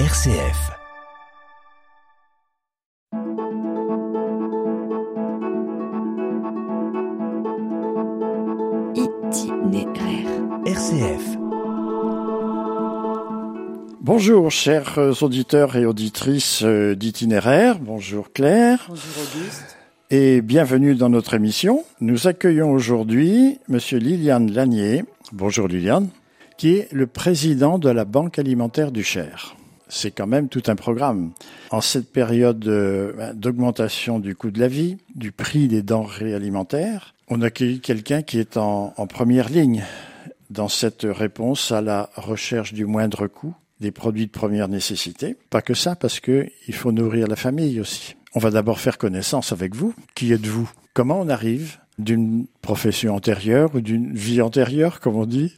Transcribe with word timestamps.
RCF. 0.00 0.72
Itinéraire. 8.96 10.26
RCF. 10.66 11.36
Bonjour, 14.00 14.50
chers 14.50 14.98
auditeurs 15.22 15.76
et 15.76 15.86
auditrices 15.86 16.64
euh, 16.64 16.96
d'itinéraire. 16.96 17.78
Bonjour 17.78 18.32
Claire. 18.32 18.86
Bonjour 18.88 19.04
Auguste. 19.22 19.76
Et 20.10 20.40
bienvenue 20.42 20.96
dans 20.96 21.08
notre 21.08 21.34
émission. 21.34 21.84
Nous 22.00 22.26
accueillons 22.26 22.72
aujourd'hui 22.72 23.60
Monsieur 23.68 23.98
Liliane 23.98 24.50
Lanier. 24.50 25.04
Bonjour 25.30 25.68
Liliane. 25.68 26.08
Qui 26.58 26.78
est 26.78 26.92
le 26.92 27.06
président 27.06 27.78
de 27.78 27.90
la 27.90 28.04
Banque 28.04 28.40
alimentaire 28.40 28.90
du 28.90 29.04
Cher. 29.04 29.54
C'est 29.88 30.10
quand 30.10 30.26
même 30.26 30.48
tout 30.48 30.62
un 30.66 30.76
programme. 30.76 31.32
En 31.70 31.80
cette 31.80 32.10
période 32.10 32.66
euh, 32.66 33.32
d'augmentation 33.34 34.18
du 34.18 34.34
coût 34.34 34.50
de 34.50 34.60
la 34.60 34.68
vie, 34.68 34.96
du 35.14 35.32
prix 35.32 35.68
des 35.68 35.82
denrées 35.82 36.34
alimentaires, 36.34 37.14
on 37.28 37.42
accueille 37.42 37.80
quelqu'un 37.80 38.22
qui 38.22 38.38
est 38.38 38.56
en, 38.56 38.94
en 38.96 39.06
première 39.06 39.48
ligne 39.48 39.84
dans 40.50 40.68
cette 40.68 41.06
réponse 41.08 41.72
à 41.72 41.80
la 41.80 42.10
recherche 42.16 42.72
du 42.72 42.86
moindre 42.86 43.26
coût 43.26 43.54
des 43.80 43.90
produits 43.90 44.26
de 44.26 44.30
première 44.30 44.68
nécessité. 44.68 45.36
Pas 45.50 45.62
que 45.62 45.74
ça, 45.74 45.96
parce 45.96 46.20
que 46.20 46.48
il 46.68 46.74
faut 46.74 46.92
nourrir 46.92 47.26
la 47.26 47.36
famille 47.36 47.80
aussi. 47.80 48.16
On 48.34 48.38
va 48.38 48.50
d'abord 48.50 48.80
faire 48.80 48.98
connaissance 48.98 49.52
avec 49.52 49.74
vous. 49.74 49.94
Qui 50.14 50.32
êtes-vous? 50.32 50.70
Comment 50.92 51.20
on 51.20 51.28
arrive 51.28 51.78
d'une 51.98 52.46
profession 52.62 53.14
antérieure 53.14 53.74
ou 53.74 53.80
d'une 53.80 54.12
vie 54.14 54.40
antérieure, 54.40 55.00
comme 55.00 55.16
on 55.16 55.26
dit, 55.26 55.56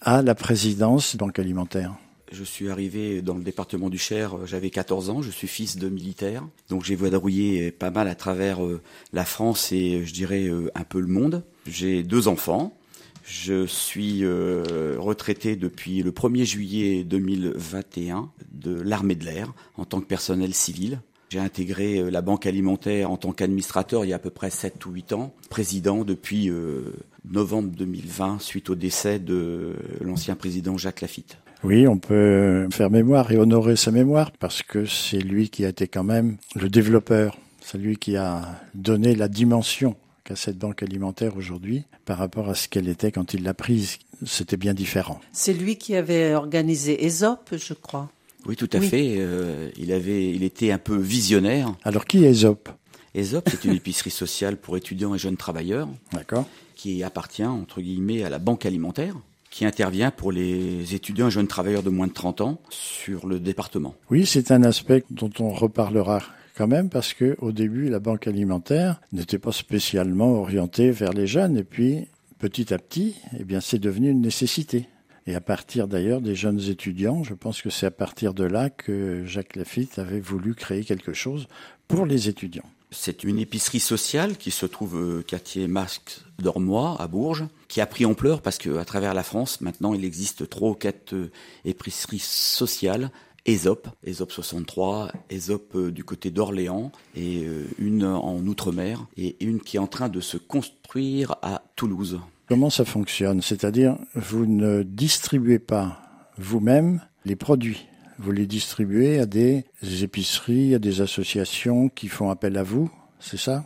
à 0.00 0.22
la 0.22 0.34
présidence 0.34 1.16
Banque 1.16 1.38
Alimentaire? 1.38 1.94
Je 2.32 2.44
suis 2.44 2.70
arrivé 2.70 3.22
dans 3.22 3.34
le 3.34 3.42
département 3.42 3.90
du 3.90 3.98
Cher, 3.98 4.36
euh, 4.36 4.46
j'avais 4.46 4.70
14 4.70 5.10
ans, 5.10 5.22
je 5.22 5.30
suis 5.30 5.48
fils 5.48 5.76
de 5.76 5.88
militaire, 5.88 6.46
donc 6.68 6.84
j'ai 6.84 6.94
vadrouillé 6.94 7.72
pas 7.72 7.90
mal 7.90 8.06
à 8.08 8.14
travers 8.14 8.64
euh, 8.64 8.80
la 9.12 9.24
France 9.24 9.72
et 9.72 9.96
euh, 9.96 10.04
je 10.04 10.12
dirais 10.12 10.48
un 10.74 10.84
peu 10.84 11.00
le 11.00 11.08
monde. 11.08 11.44
J'ai 11.66 12.02
deux 12.02 12.28
enfants, 12.28 12.76
je 13.30 13.66
suis 13.66 14.24
euh, 14.24 14.96
retraité 14.98 15.54
depuis 15.54 16.02
le 16.02 16.10
1er 16.10 16.44
juillet 16.44 17.04
2021 17.04 18.30
de 18.52 18.80
l'armée 18.80 19.14
de 19.14 19.24
l'air 19.24 19.52
en 19.76 19.84
tant 19.84 20.00
que 20.00 20.06
personnel 20.06 20.52
civil. 20.52 21.00
J'ai 21.28 21.38
intégré 21.38 21.98
euh, 21.98 22.10
la 22.10 22.22
banque 22.22 22.46
alimentaire 22.46 23.10
en 23.10 23.16
tant 23.16 23.32
qu'administrateur 23.32 24.04
il 24.04 24.08
y 24.08 24.12
a 24.12 24.16
à 24.16 24.18
peu 24.18 24.30
près 24.30 24.50
7 24.50 24.84
ou 24.86 24.90
8 24.90 25.12
ans, 25.12 25.32
président 25.48 26.04
depuis 26.04 26.50
euh, 26.50 26.92
novembre 27.24 27.70
2020 27.70 28.40
suite 28.40 28.68
au 28.68 28.74
décès 28.74 29.20
de 29.20 29.76
l'ancien 30.00 30.34
président 30.34 30.76
Jacques 30.76 31.00
Lafitte. 31.00 31.38
Oui, 31.62 31.86
on 31.86 31.98
peut 31.98 32.68
faire 32.70 32.90
mémoire 32.90 33.30
et 33.32 33.36
honorer 33.36 33.76
sa 33.76 33.90
mémoire 33.90 34.30
parce 34.32 34.62
que 34.62 34.86
c'est 34.86 35.18
lui 35.18 35.50
qui 35.50 35.64
a 35.64 35.68
été 35.68 35.88
quand 35.88 36.04
même 36.04 36.36
le 36.54 36.68
développeur, 36.70 37.36
c'est 37.60 37.76
lui 37.78 37.96
qui 37.98 38.16
a 38.16 38.60
donné 38.74 39.14
la 39.14 39.28
dimension 39.28 39.94
qu'a 40.24 40.36
cette 40.36 40.56
banque 40.58 40.82
alimentaire 40.82 41.36
aujourd'hui 41.36 41.84
par 42.06 42.16
rapport 42.18 42.48
à 42.48 42.54
ce 42.54 42.66
qu'elle 42.68 42.88
était 42.88 43.12
quand 43.12 43.34
il 43.34 43.42
l'a 43.42 43.52
prise. 43.54 43.98
C'était 44.24 44.56
bien 44.56 44.72
différent. 44.74 45.20
C'est 45.32 45.52
lui 45.52 45.76
qui 45.76 45.94
avait 45.96 46.34
organisé 46.34 47.04
ESOP, 47.04 47.56
je 47.56 47.74
crois. 47.74 48.10
Oui, 48.46 48.56
tout 48.56 48.68
à 48.72 48.78
Oui. 48.78 48.88
fait. 48.88 49.16
euh, 49.18 49.68
il 49.76 49.92
avait, 49.92 50.30
il 50.30 50.42
était 50.44 50.72
un 50.72 50.78
peu 50.78 50.96
visionnaire. 50.96 51.74
Alors 51.84 52.06
qui 52.06 52.24
est 52.24 52.30
Aesop? 52.30 52.70
ESOP, 53.14 53.48
c'est 53.50 53.64
une 53.66 53.74
épicerie 53.74 54.10
sociale 54.10 54.56
pour 54.56 54.76
étudiants 54.78 55.14
et 55.14 55.18
jeunes 55.18 55.36
travailleurs 55.36 55.88
D'accord 56.12 56.46
qui 56.74 57.02
appartient 57.02 57.44
entre 57.44 57.82
guillemets 57.82 58.22
à 58.22 58.30
la 58.30 58.38
banque 58.38 58.64
alimentaire, 58.64 59.14
qui 59.50 59.64
intervient 59.66 60.10
pour 60.10 60.32
les 60.32 60.94
étudiants 60.94 61.28
et 61.28 61.30
jeunes 61.30 61.48
travailleurs 61.48 61.82
de 61.82 61.90
moins 61.90 62.06
de 62.06 62.12
30 62.12 62.40
ans 62.40 62.60
sur 62.70 63.26
le 63.26 63.40
département. 63.40 63.94
Oui, 64.10 64.24
c'est 64.24 64.52
un 64.52 64.62
aspect 64.62 65.04
dont 65.10 65.30
on 65.40 65.50
reparlera 65.50 66.22
quand 66.56 66.68
même 66.68 66.88
parce 66.88 67.14
que 67.14 67.36
au 67.40 67.52
début, 67.52 67.88
la 67.88 67.98
banque 67.98 68.26
alimentaire 68.26 69.00
n'était 69.12 69.38
pas 69.38 69.52
spécialement 69.52 70.32
orientée 70.32 70.90
vers 70.90 71.12
les 71.12 71.26
jeunes 71.26 71.56
et 71.56 71.64
puis 71.64 72.06
petit 72.38 72.72
à 72.72 72.78
petit, 72.78 73.16
eh 73.38 73.44
bien, 73.44 73.60
c'est 73.60 73.78
devenu 73.78 74.10
une 74.10 74.22
nécessité. 74.22 74.88
Et 75.26 75.34
à 75.34 75.40
partir 75.40 75.86
d'ailleurs 75.86 76.20
des 76.20 76.34
jeunes 76.34 76.60
étudiants, 76.60 77.22
je 77.22 77.34
pense 77.34 77.60
que 77.60 77.70
c'est 77.70 77.86
à 77.86 77.90
partir 77.90 78.34
de 78.34 78.44
là 78.44 78.70
que 78.70 79.24
Jacques 79.26 79.56
Lafitte 79.56 79.98
avait 79.98 80.20
voulu 80.20 80.54
créer 80.54 80.82
quelque 80.82 81.12
chose 81.12 81.46
pour 81.86 82.06
les 82.06 82.28
étudiants. 82.28 82.64
C'est 82.90 83.22
une 83.22 83.38
épicerie 83.38 83.80
sociale 83.80 84.36
qui 84.36 84.50
se 84.50 84.66
trouve 84.66 84.96
euh, 84.96 85.22
quartier 85.22 85.68
Masque 85.68 86.22
d'Ormois 86.40 86.96
à 86.98 87.06
Bourges, 87.06 87.44
qui 87.70 87.80
a 87.80 87.86
pris 87.86 88.04
ampleur 88.04 88.42
parce 88.42 88.58
que 88.58 88.76
à 88.76 88.84
travers 88.84 89.14
la 89.14 89.22
France, 89.22 89.60
maintenant, 89.60 89.94
il 89.94 90.04
existe 90.04 90.48
trois 90.50 90.70
ou 90.70 90.74
quatre 90.74 91.14
euh, 91.14 91.30
épiceries 91.64 92.18
sociales. 92.18 93.10
ESOP, 93.46 93.88
ESOP 94.04 94.32
63, 94.32 95.12
ESOP 95.30 95.76
euh, 95.76 95.90
du 95.90 96.04
côté 96.04 96.30
d'Orléans 96.30 96.92
et 97.14 97.44
euh, 97.44 97.64
une 97.78 98.04
en 98.04 98.38
Outre-mer 98.46 99.06
et 99.16 99.42
une 99.42 99.60
qui 99.60 99.76
est 99.76 99.80
en 99.80 99.86
train 99.86 100.10
de 100.10 100.20
se 100.20 100.36
construire 100.36 101.36
à 101.40 101.62
Toulouse. 101.76 102.20
Comment 102.48 102.68
ça 102.68 102.84
fonctionne? 102.84 103.40
C'est-à-dire, 103.40 103.96
vous 104.14 104.44
ne 104.44 104.82
distribuez 104.82 105.60
pas 105.60 106.02
vous-même 106.36 107.00
les 107.24 107.36
produits. 107.36 107.86
Vous 108.18 108.32
les 108.32 108.46
distribuez 108.46 109.20
à 109.20 109.26
des 109.26 109.64
épiceries, 110.02 110.74
à 110.74 110.78
des 110.78 111.00
associations 111.00 111.88
qui 111.88 112.08
font 112.08 112.30
appel 112.30 112.58
à 112.58 112.62
vous, 112.62 112.90
c'est 113.20 113.38
ça? 113.38 113.64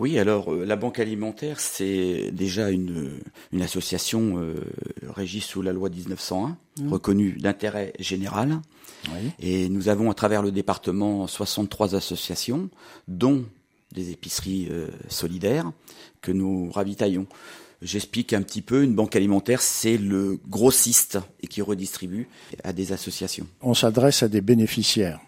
Oui, 0.00 0.18
alors 0.18 0.50
euh, 0.50 0.64
la 0.64 0.76
Banque 0.76 0.98
alimentaire, 0.98 1.60
c'est 1.60 2.30
déjà 2.32 2.70
une, 2.70 3.10
une 3.52 3.60
association 3.60 4.38
euh, 4.38 4.54
régie 5.06 5.42
sous 5.42 5.60
la 5.60 5.74
loi 5.74 5.90
1901, 5.90 6.56
reconnue 6.88 7.32
d'intérêt 7.32 7.92
général. 7.98 8.62
Oui. 9.12 9.30
Et 9.40 9.68
nous 9.68 9.90
avons 9.90 10.10
à 10.10 10.14
travers 10.14 10.40
le 10.40 10.52
département 10.52 11.26
63 11.26 11.94
associations, 11.96 12.70
dont 13.08 13.44
des 13.92 14.10
épiceries 14.10 14.68
euh, 14.70 14.88
solidaires, 15.10 15.70
que 16.22 16.32
nous 16.32 16.70
ravitaillons. 16.70 17.26
J'explique 17.82 18.32
un 18.32 18.40
petit 18.40 18.62
peu, 18.62 18.82
une 18.82 18.94
banque 18.94 19.16
alimentaire, 19.16 19.60
c'est 19.60 19.98
le 19.98 20.38
grossiste 20.48 21.18
et 21.42 21.46
qui 21.46 21.60
redistribue 21.60 22.26
à 22.64 22.72
des 22.72 22.92
associations. 22.92 23.46
On 23.60 23.74
s'adresse 23.74 24.22
à 24.22 24.28
des 24.28 24.40
bénéficiaires. 24.40 25.20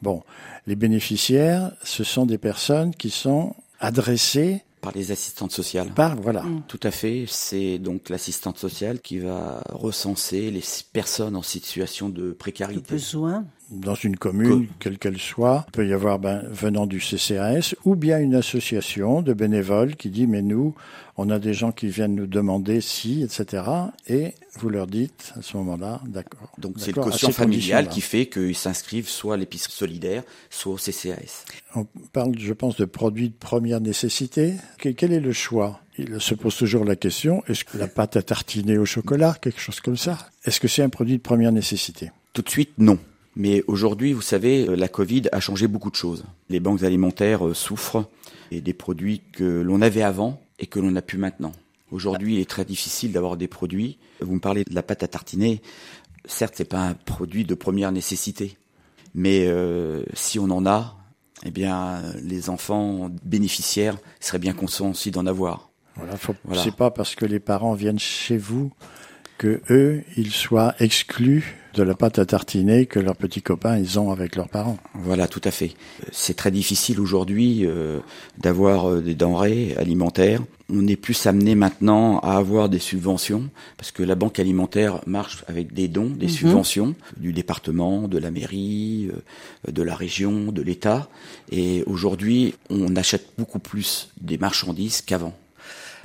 Bon, 0.00 0.22
les 0.68 0.76
bénéficiaires, 0.76 1.72
ce 1.82 2.04
sont 2.04 2.26
des 2.26 2.38
personnes 2.38 2.94
qui 2.94 3.10
sont 3.10 3.56
adressées 3.82 4.62
Par 4.80 4.92
les 4.94 5.12
assistantes 5.12 5.52
sociales. 5.52 5.90
par, 5.94 6.16
voilà, 6.16 6.44
Tout 6.68 6.80
à 6.82 6.90
fait. 6.90 7.24
C'est 7.28 7.78
donc 7.78 8.08
l'assistante 8.08 8.58
sociale 8.58 9.00
qui 9.00 9.18
va 9.18 9.62
recenser 9.68 10.50
les 10.50 10.62
personnes 10.92 11.36
en 11.36 11.42
situation 11.42 12.08
de 12.08 12.22
Le 12.22 12.34
précarité. 12.34 12.94
besoin. 12.94 13.44
Dans 13.72 13.94
une 13.94 14.16
commune, 14.16 14.68
quelle 14.78 14.98
qu'elle 14.98 15.18
soit, 15.18 15.64
il 15.68 15.72
peut 15.72 15.88
y 15.88 15.92
avoir 15.92 16.18
ben, 16.18 16.42
venant 16.50 16.86
du 16.86 16.98
CCAS 16.98 17.74
ou 17.84 17.96
bien 17.96 18.18
une 18.18 18.34
association 18.34 19.22
de 19.22 19.32
bénévoles 19.32 19.96
qui 19.96 20.10
dit 20.10 20.26
mais 20.26 20.42
nous, 20.42 20.74
on 21.16 21.30
a 21.30 21.38
des 21.38 21.52
gens 21.54 21.72
qui 21.72 21.88
viennent 21.88 22.14
nous 22.14 22.26
demander 22.26 22.80
si, 22.80 23.22
etc. 23.22 23.62
Et 24.08 24.34
vous 24.58 24.68
leur 24.68 24.86
dites 24.86 25.32
à 25.38 25.42
ce 25.42 25.56
moment-là, 25.58 26.00
d'accord. 26.06 26.50
Donc 26.58 26.74
c'est 26.78 26.94
le 26.94 27.02
quotient 27.02 27.30
familial 27.32 27.88
qui 27.88 28.00
fait 28.00 28.26
qu'ils 28.26 28.54
s'inscrivent 28.56 29.08
soit 29.08 29.34
à 29.34 29.36
l'épicerie 29.36 29.72
solidaire, 29.72 30.22
soit 30.50 30.72
au 30.74 30.76
CCAS. 30.78 31.44
On 31.74 31.86
parle, 32.12 32.38
je 32.38 32.52
pense, 32.52 32.76
de 32.76 32.84
produits 32.84 33.28
de 33.30 33.34
première 33.34 33.80
nécessité. 33.80 34.54
Que- 34.78 34.90
Quel 34.90 35.12
est 35.12 35.20
le 35.20 35.32
choix? 35.32 35.80
Il 35.98 36.20
se 36.20 36.34
pose 36.34 36.56
toujours 36.56 36.84
la 36.86 36.96
question 36.96 37.42
est-ce 37.48 37.64
que 37.64 37.76
la 37.76 37.86
pâte 37.88 38.16
à 38.16 38.22
tartiner 38.22 38.78
au 38.78 38.86
chocolat, 38.86 39.36
quelque 39.40 39.60
chose 39.60 39.80
comme 39.80 39.98
ça? 39.98 40.16
Est-ce 40.44 40.58
que 40.60 40.68
c'est 40.68 40.82
un 40.82 40.88
produit 40.88 41.16
de 41.18 41.22
première 41.22 41.52
nécessité? 41.52 42.10
Tout 42.32 42.40
de 42.42 42.48
suite, 42.48 42.70
non. 42.78 42.98
Mais 43.34 43.62
aujourd'hui, 43.66 44.12
vous 44.12 44.22
savez, 44.22 44.68
euh, 44.68 44.76
la 44.76 44.88
Covid 44.88 45.22
a 45.32 45.40
changé 45.40 45.66
beaucoup 45.66 45.90
de 45.90 45.96
choses. 45.96 46.24
Les 46.48 46.60
banques 46.60 46.82
alimentaires 46.82 47.46
euh, 47.46 47.54
souffrent 47.54 48.04
et 48.50 48.60
des 48.60 48.74
produits 48.74 49.22
que 49.32 49.44
l'on 49.44 49.80
avait 49.80 50.02
avant 50.02 50.42
et 50.58 50.66
que 50.66 50.78
l'on 50.78 50.90
n'a 50.90 51.02
plus 51.02 51.18
maintenant. 51.18 51.52
Aujourd'hui, 51.90 52.34
il 52.34 52.40
est 52.40 52.48
très 52.48 52.64
difficile 52.64 53.12
d'avoir 53.12 53.36
des 53.36 53.48
produits. 53.48 53.98
Vous 54.20 54.34
me 54.34 54.40
parlez 54.40 54.64
de 54.64 54.74
la 54.74 54.82
pâte 54.82 55.02
à 55.02 55.08
tartiner. 55.08 55.60
Certes, 56.24 56.54
c'est 56.56 56.64
pas 56.64 56.80
un 56.80 56.94
produit 56.94 57.44
de 57.44 57.54
première 57.54 57.92
nécessité, 57.92 58.56
mais 59.14 59.46
euh, 59.46 60.04
si 60.14 60.38
on 60.38 60.44
en 60.44 60.64
a, 60.66 60.96
eh 61.44 61.50
bien, 61.50 62.00
les 62.22 62.48
enfants 62.48 63.10
bénéficiaires 63.24 63.98
seraient 64.20 64.38
bien 64.38 64.52
conscients 64.54 64.90
aussi 64.90 65.10
d'en 65.10 65.26
avoir. 65.26 65.70
Voilà, 65.96 66.16
faut, 66.16 66.34
Voilà. 66.44 66.62
c'est 66.62 66.74
pas 66.74 66.90
parce 66.90 67.14
que 67.14 67.26
les 67.26 67.40
parents 67.40 67.74
viennent 67.74 67.98
chez 67.98 68.38
vous 68.38 68.72
que 69.42 69.60
eux, 69.70 70.04
ils 70.16 70.30
soient 70.30 70.76
exclus 70.78 71.56
de 71.74 71.82
la 71.82 71.94
pâte 71.94 72.20
à 72.20 72.26
tartiner 72.26 72.86
que 72.86 73.00
leurs 73.00 73.16
petits 73.16 73.42
copains 73.42 73.76
ils 73.76 73.98
ont 73.98 74.12
avec 74.12 74.36
leurs 74.36 74.48
parents. 74.48 74.78
Voilà, 74.94 75.26
tout 75.26 75.40
à 75.42 75.50
fait. 75.50 75.74
C'est 76.12 76.36
très 76.36 76.52
difficile 76.52 77.00
aujourd'hui 77.00 77.66
euh, 77.66 77.98
d'avoir 78.38 78.88
euh, 78.88 79.00
des 79.00 79.16
denrées 79.16 79.74
alimentaires. 79.78 80.42
On 80.68 80.86
est 80.86 80.94
plus 80.94 81.26
amené 81.26 81.56
maintenant 81.56 82.20
à 82.20 82.36
avoir 82.36 82.68
des 82.68 82.78
subventions 82.78 83.50
parce 83.78 83.90
que 83.90 84.04
la 84.04 84.14
banque 84.14 84.38
alimentaire 84.38 85.00
marche 85.08 85.44
avec 85.48 85.72
des 85.72 85.88
dons, 85.88 86.10
des 86.10 86.28
subventions 86.28 86.94
du 87.16 87.32
département, 87.32 88.06
de 88.06 88.18
la 88.18 88.30
mairie, 88.30 89.10
euh, 89.66 89.72
de 89.72 89.82
la 89.82 89.96
région, 89.96 90.52
de 90.52 90.62
l'État. 90.62 91.08
Et 91.50 91.82
aujourd'hui, 91.88 92.54
on 92.70 92.94
achète 92.94 93.30
beaucoup 93.36 93.58
plus 93.58 94.10
des 94.20 94.38
marchandises 94.38 95.02
qu'avant. 95.02 95.34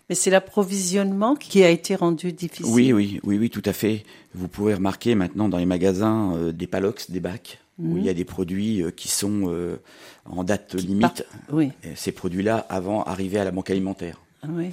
Mais 0.10 0.16
c'est 0.16 0.30
l'approvisionnement 0.30 1.36
qui 1.36 1.64
a 1.64 1.70
été 1.70 1.96
rendu 1.96 2.32
difficile. 2.32 2.72
Oui, 2.74 2.94
oui, 2.94 3.20
oui, 3.24 3.38
oui, 3.38 3.50
tout 3.50 3.62
à 3.66 3.74
fait. 3.74 4.06
Vous 4.34 4.48
pouvez 4.48 4.74
remarquer 4.74 5.16
maintenant 5.16 5.50
dans 5.50 5.58
les 5.58 5.66
magasins 5.66 6.34
euh, 6.36 6.52
des 6.54 6.66
palox, 6.68 7.12
des 7.12 7.20
bacs. 7.20 7.60
où 7.78 7.98
il 7.98 8.06
y 8.06 8.10
a 8.10 8.14
des 8.14 8.24
produits 8.26 8.82
euh, 8.84 8.90
qui 8.92 9.08
sont 9.10 9.52
euh, 9.52 9.82
en 10.26 10.44
date 10.46 10.76
limite. 10.76 11.02
Par- 11.02 11.56
Oui, 11.56 11.72
Et 11.84 11.96
Ces 11.96 12.12
produits-là, 12.14 12.66
avant, 12.70 13.04
arrivaient 13.04 13.40
à 13.40 13.44
la 13.44 13.52
banque 13.52 13.70
alimentaire, 13.70 14.22
oui. 14.48 14.72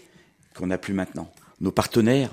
qu'on 0.54 0.68
n'a 0.68 0.78
plus 0.78 0.94
maintenant. 0.94 1.28
Nos 1.60 1.72
partenaires, 1.72 2.30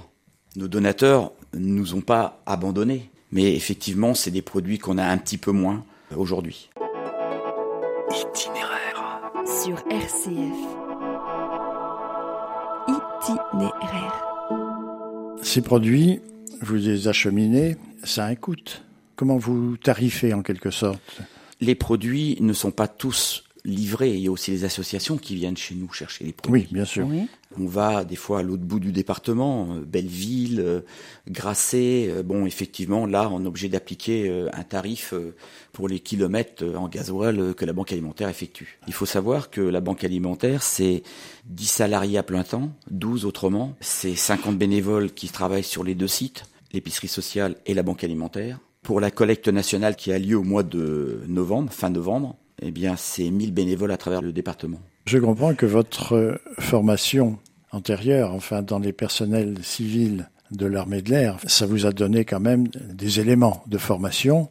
nos 0.56 0.68
donateurs, 0.68 1.32
nous 1.54 1.96
ont 1.96 2.02
pas 2.02 2.42
abandonnés. 2.46 3.10
Mais 3.32 3.56
effectivement, 3.56 4.14
c'est 4.14 4.32
des 4.32 4.42
produits 4.42 4.78
qu'on 4.78 4.98
a 4.98 5.06
un 5.06 5.18
petit 5.18 5.38
peu 5.38 5.52
moins 5.52 5.84
aujourd'hui. 6.16 6.70
Itinéraire. 8.10 9.32
Sur 9.64 9.78
RCF. 9.90 10.81
Itinéraire. 13.32 14.24
Ces 15.42 15.62
produits, 15.62 16.22
vous 16.62 16.76
les 16.76 17.08
acheminez, 17.08 17.78
ça 18.04 18.26
a 18.26 18.28
un 18.28 18.36
coût. 18.36 18.56
Comment 19.16 19.38
vous 19.38 19.78
tarifez 19.78 20.34
en 20.34 20.42
quelque 20.42 20.72
sorte? 20.72 21.22
Les 21.60 21.76
produits 21.76 22.38
ne 22.42 22.54
sont 22.54 22.72
pas 22.72 22.88
tous 22.88 23.44
livrés. 23.66 24.14
Il 24.16 24.22
y 24.22 24.28
a 24.28 24.32
aussi 24.32 24.52
les 24.52 24.64
associations 24.64 25.18
qui 25.18 25.36
viennent 25.36 25.58
chez 25.58 25.76
nous 25.76 25.92
chercher 25.92 26.26
les 26.26 26.34
produits. 26.34 26.62
Oui, 26.64 26.68
bien 26.74 26.86
sûr. 26.86 27.08
oui. 27.08 27.28
On 27.60 27.66
va 27.66 28.06
des 28.06 28.16
fois 28.16 28.40
à 28.40 28.44
l'autre 28.44 28.64
bout 28.64 28.80
du 28.80 28.94
département, 28.94 29.74
euh, 29.76 29.82
Belleville, 29.86 30.62
euh, 30.62 30.80
Grasset. 31.30 32.08
euh, 32.10 32.24
Bon, 32.24 32.46
effectivement, 32.46 33.06
là, 33.06 33.30
on 33.32 33.44
est 33.44 33.48
obligé 33.48 33.68
d'appliquer 33.70 34.48
un 34.54 34.64
tarif 34.64 35.14
pour 35.74 35.88
les 35.88 36.00
kilomètres 36.00 36.64
en 36.76 36.88
gasoil 36.88 37.54
que 37.56 37.66
la 37.66 37.74
banque 37.74 37.92
alimentaire 37.92 38.30
effectue. 38.30 38.80
Il 38.88 38.94
faut 38.94 39.06
savoir 39.06 39.50
que 39.50 39.62
la 39.62 39.82
banque 39.82 40.04
alimentaire, 40.04 40.64
c'est 40.64 41.04
10 41.46 41.66
salariés 41.68 42.18
à 42.18 42.24
plein 42.24 42.44
temps, 42.44 42.72
12 42.90 43.26
autrement. 43.26 43.76
C'est 43.82 44.16
50 44.16 44.58
bénévoles 44.58 45.12
qui 45.12 45.30
travaillent 45.30 45.64
sur 45.64 45.84
les 45.84 45.96
deux 45.96 46.08
sites, 46.08 46.44
l'épicerie 46.74 47.08
sociale 47.10 47.56
et 47.66 47.74
la 47.74 47.84
banque 47.84 48.04
alimentaire. 48.04 48.60
Pour 48.82 49.00
la 49.00 49.12
collecte 49.12 49.48
nationale 49.48 49.96
qui 49.96 50.12
a 50.12 50.20
lieu 50.20 50.38
au 50.38 50.44
mois 50.44 50.64
de 50.64 51.22
novembre, 51.28 51.72
fin 51.72 51.90
novembre, 51.90 52.38
eh 52.62 52.72
bien, 52.72 52.96
c'est 52.96 53.30
1000 53.30 53.54
bénévoles 53.54 53.92
à 53.92 53.98
travers 53.98 54.22
le 54.22 54.32
département. 54.32 54.80
Je 55.06 55.18
comprends 55.18 55.56
que 55.56 55.66
votre 55.66 56.14
euh, 56.14 56.38
formation 56.60 57.40
antérieure, 57.72 58.34
enfin 58.34 58.62
dans 58.62 58.80
les 58.80 58.94
personnels 58.94 59.58
civils 59.64 60.30
de 60.52 60.66
l'armée 60.66 61.02
de 61.02 61.10
l'air, 61.10 61.38
ça 61.48 61.66
vous 61.66 61.86
a 61.86 61.92
donné 61.92 62.26
quand 62.26 62.40
même 62.40 62.68
des 62.68 63.20
éléments 63.20 63.64
de 63.68 63.78
formation. 63.78 64.50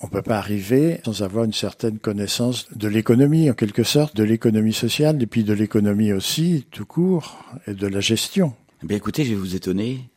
On 0.00 0.08
peut 0.08 0.22
pas 0.22 0.38
arriver 0.38 1.00
sans 1.04 1.22
avoir 1.22 1.44
une 1.44 1.52
certaine 1.52 1.98
connaissance 1.98 2.68
de 2.74 2.88
l'économie, 2.88 3.50
en 3.50 3.54
quelque 3.54 3.82
sorte, 3.82 4.16
de 4.16 4.24
l'économie 4.24 4.72
sociale, 4.72 5.22
et 5.22 5.26
puis 5.26 5.44
de 5.44 5.52
l'économie 5.52 6.12
aussi, 6.12 6.66
tout 6.70 6.86
court, 6.86 7.44
et 7.66 7.74
de 7.74 7.86
la 7.86 8.00
gestion. 8.00 8.54
Eh 8.82 8.86
Bien 8.86 8.96
écoutez, 8.96 9.24
je 9.24 9.30
vais 9.30 9.40
vous 9.40 9.56
étonner. 9.56 10.08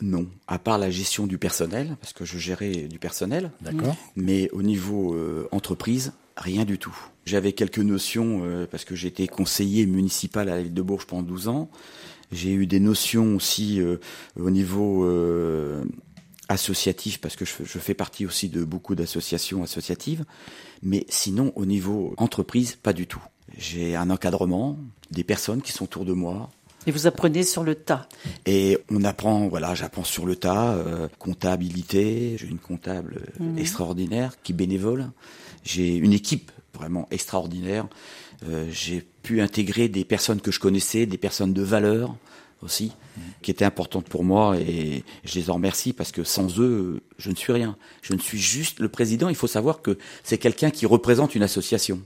Non, 0.00 0.26
à 0.48 0.58
part 0.58 0.78
la 0.78 0.90
gestion 0.90 1.26
du 1.26 1.38
personnel, 1.38 1.96
parce 2.00 2.12
que 2.12 2.24
je 2.24 2.38
gérais 2.38 2.72
du 2.72 2.98
personnel, 2.98 3.50
D'accord 3.60 3.96
mais 4.16 4.50
au 4.50 4.62
niveau 4.62 5.14
euh, 5.14 5.48
entreprise, 5.52 6.12
rien 6.36 6.64
du 6.64 6.78
tout. 6.78 6.96
J'avais 7.24 7.52
quelques 7.52 7.78
notions, 7.78 8.40
euh, 8.44 8.66
parce 8.70 8.84
que 8.84 8.94
j'étais 8.94 9.26
conseiller 9.26 9.86
municipal 9.86 10.48
à 10.48 10.56
la 10.56 10.62
ville 10.62 10.74
de 10.74 10.82
Bourges 10.82 11.06
pendant 11.06 11.22
12 11.22 11.48
ans. 11.48 11.70
J'ai 12.32 12.52
eu 12.52 12.66
des 12.66 12.80
notions 12.80 13.36
aussi 13.36 13.80
euh, 13.80 13.98
au 14.38 14.50
niveau 14.50 15.04
euh, 15.04 15.84
associatif, 16.48 17.20
parce 17.20 17.36
que 17.36 17.44
je, 17.44 17.52
je 17.64 17.78
fais 17.78 17.94
partie 17.94 18.26
aussi 18.26 18.48
de 18.48 18.64
beaucoup 18.64 18.94
d'associations 18.94 19.62
associatives. 19.62 20.24
Mais 20.82 21.06
sinon, 21.08 21.52
au 21.56 21.66
niveau 21.66 22.14
entreprise, 22.16 22.76
pas 22.82 22.92
du 22.92 23.06
tout. 23.06 23.22
J'ai 23.56 23.96
un 23.96 24.10
encadrement, 24.10 24.78
des 25.10 25.24
personnes 25.24 25.62
qui 25.62 25.72
sont 25.72 25.84
autour 25.84 26.04
de 26.04 26.12
moi, 26.12 26.50
Et 26.86 26.90
vous 26.90 27.06
apprenez 27.06 27.42
sur 27.42 27.62
le 27.62 27.74
tas. 27.74 28.08
et 28.46 28.78
on 28.90 29.04
apprend, 29.04 29.48
voilà, 29.48 29.74
j'apprends 29.74 30.04
sur 30.04 30.26
le 30.26 30.36
tas, 30.36 30.72
euh, 30.72 31.08
comptabilité, 31.18 32.36
j'ai 32.38 32.48
une 32.48 32.58
comptable 32.58 33.22
euh, 33.40 33.56
extraordinaire 33.56 34.36
qui 34.42 34.52
bénévole, 34.52 35.10
j'ai 35.64 35.96
une 35.96 36.12
équipe 36.12 36.50
vraiment 36.74 37.06
extraordinaire, 37.10 37.86
Euh, 38.48 38.66
j'ai 38.72 39.04
pu 39.22 39.40
intégrer 39.40 39.88
des 39.88 40.04
personnes 40.04 40.40
que 40.40 40.50
je 40.50 40.58
connaissais, 40.58 41.06
des 41.06 41.16
personnes 41.16 41.52
de 41.54 41.62
valeur 41.62 42.16
aussi, 42.60 42.90
qui 43.40 43.52
étaient 43.52 43.64
importantes 43.64 44.08
pour 44.08 44.24
moi 44.24 44.56
et 44.58 45.04
je 45.24 45.38
les 45.38 45.48
en 45.48 45.54
remercie 45.54 45.92
parce 45.92 46.10
que 46.10 46.24
sans 46.24 46.48
eux, 46.58 47.02
je 47.18 47.30
ne 47.30 47.36
suis 47.36 47.52
rien. 47.52 47.76
Je 48.02 48.14
ne 48.14 48.18
suis 48.18 48.40
juste 48.40 48.80
le 48.80 48.88
président, 48.88 49.28
il 49.28 49.36
faut 49.36 49.46
savoir 49.46 49.80
que 49.80 49.96
c'est 50.24 50.38
quelqu'un 50.38 50.70
qui 50.70 50.86
représente 50.86 51.36
une 51.36 51.44
association. 51.44 52.00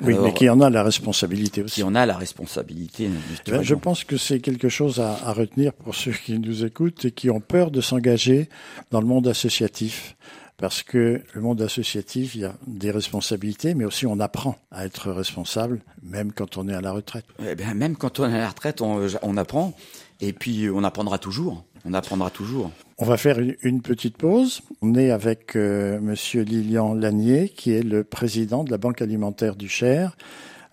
Oui, 0.00 0.14
Alors, 0.14 0.24
mais 0.24 0.34
qui 0.34 0.48
en 0.48 0.60
a 0.60 0.68
la 0.68 0.82
responsabilité 0.82 1.62
aussi. 1.62 1.76
qui 1.76 1.82
en 1.84 1.94
a 1.94 2.06
la 2.06 2.16
responsabilité. 2.16 3.08
Ben, 3.46 3.62
je 3.62 3.76
pense 3.76 4.02
que 4.02 4.16
c'est 4.16 4.40
quelque 4.40 4.68
chose 4.68 4.98
à, 4.98 5.14
à 5.28 5.32
retenir 5.32 5.72
pour 5.74 5.94
ceux 5.94 6.12
qui 6.12 6.38
nous 6.40 6.64
écoutent 6.64 7.04
et 7.04 7.12
qui 7.12 7.30
ont 7.30 7.40
peur 7.40 7.70
de 7.70 7.80
s'engager 7.80 8.48
dans 8.90 9.00
le 9.00 9.06
monde 9.06 9.28
associatif. 9.28 10.16
Parce 10.58 10.82
que 10.82 11.22
le 11.34 11.40
monde 11.40 11.62
associatif, 11.62 12.34
il 12.34 12.40
y 12.40 12.44
a 12.44 12.54
des 12.66 12.90
responsabilités, 12.90 13.74
mais 13.74 13.84
aussi 13.84 14.06
on 14.06 14.18
apprend 14.18 14.56
à 14.72 14.84
être 14.86 15.12
responsable, 15.12 15.80
même 16.02 16.32
quand 16.32 16.56
on 16.56 16.68
est 16.68 16.74
à 16.74 16.80
la 16.80 16.90
retraite. 16.90 17.24
Eh 17.46 17.54
bien, 17.54 17.74
même 17.74 17.96
quand 17.96 18.18
on 18.18 18.28
est 18.28 18.34
à 18.34 18.38
la 18.38 18.48
retraite, 18.48 18.80
on, 18.80 19.06
on 19.22 19.36
apprend. 19.36 19.72
Et 20.20 20.32
puis, 20.32 20.68
on 20.68 20.82
apprendra 20.82 21.18
toujours. 21.18 21.64
On 21.84 21.94
apprendra 21.94 22.28
toujours. 22.30 22.72
On 22.98 23.04
va 23.04 23.16
faire 23.16 23.38
une- 23.38 23.54
une 23.62 23.82
petite 23.82 24.16
pause. 24.16 24.62
On 24.82 24.96
est 24.96 25.12
avec 25.12 25.54
euh, 25.54 26.00
Monsieur 26.00 26.42
Lilian 26.42 26.92
Lanier, 26.92 27.48
qui 27.50 27.70
est 27.70 27.82
le 27.84 28.02
président 28.02 28.64
de 28.64 28.72
la 28.72 28.78
Banque 28.78 29.00
alimentaire 29.00 29.54
du 29.54 29.68
Cher, 29.68 30.16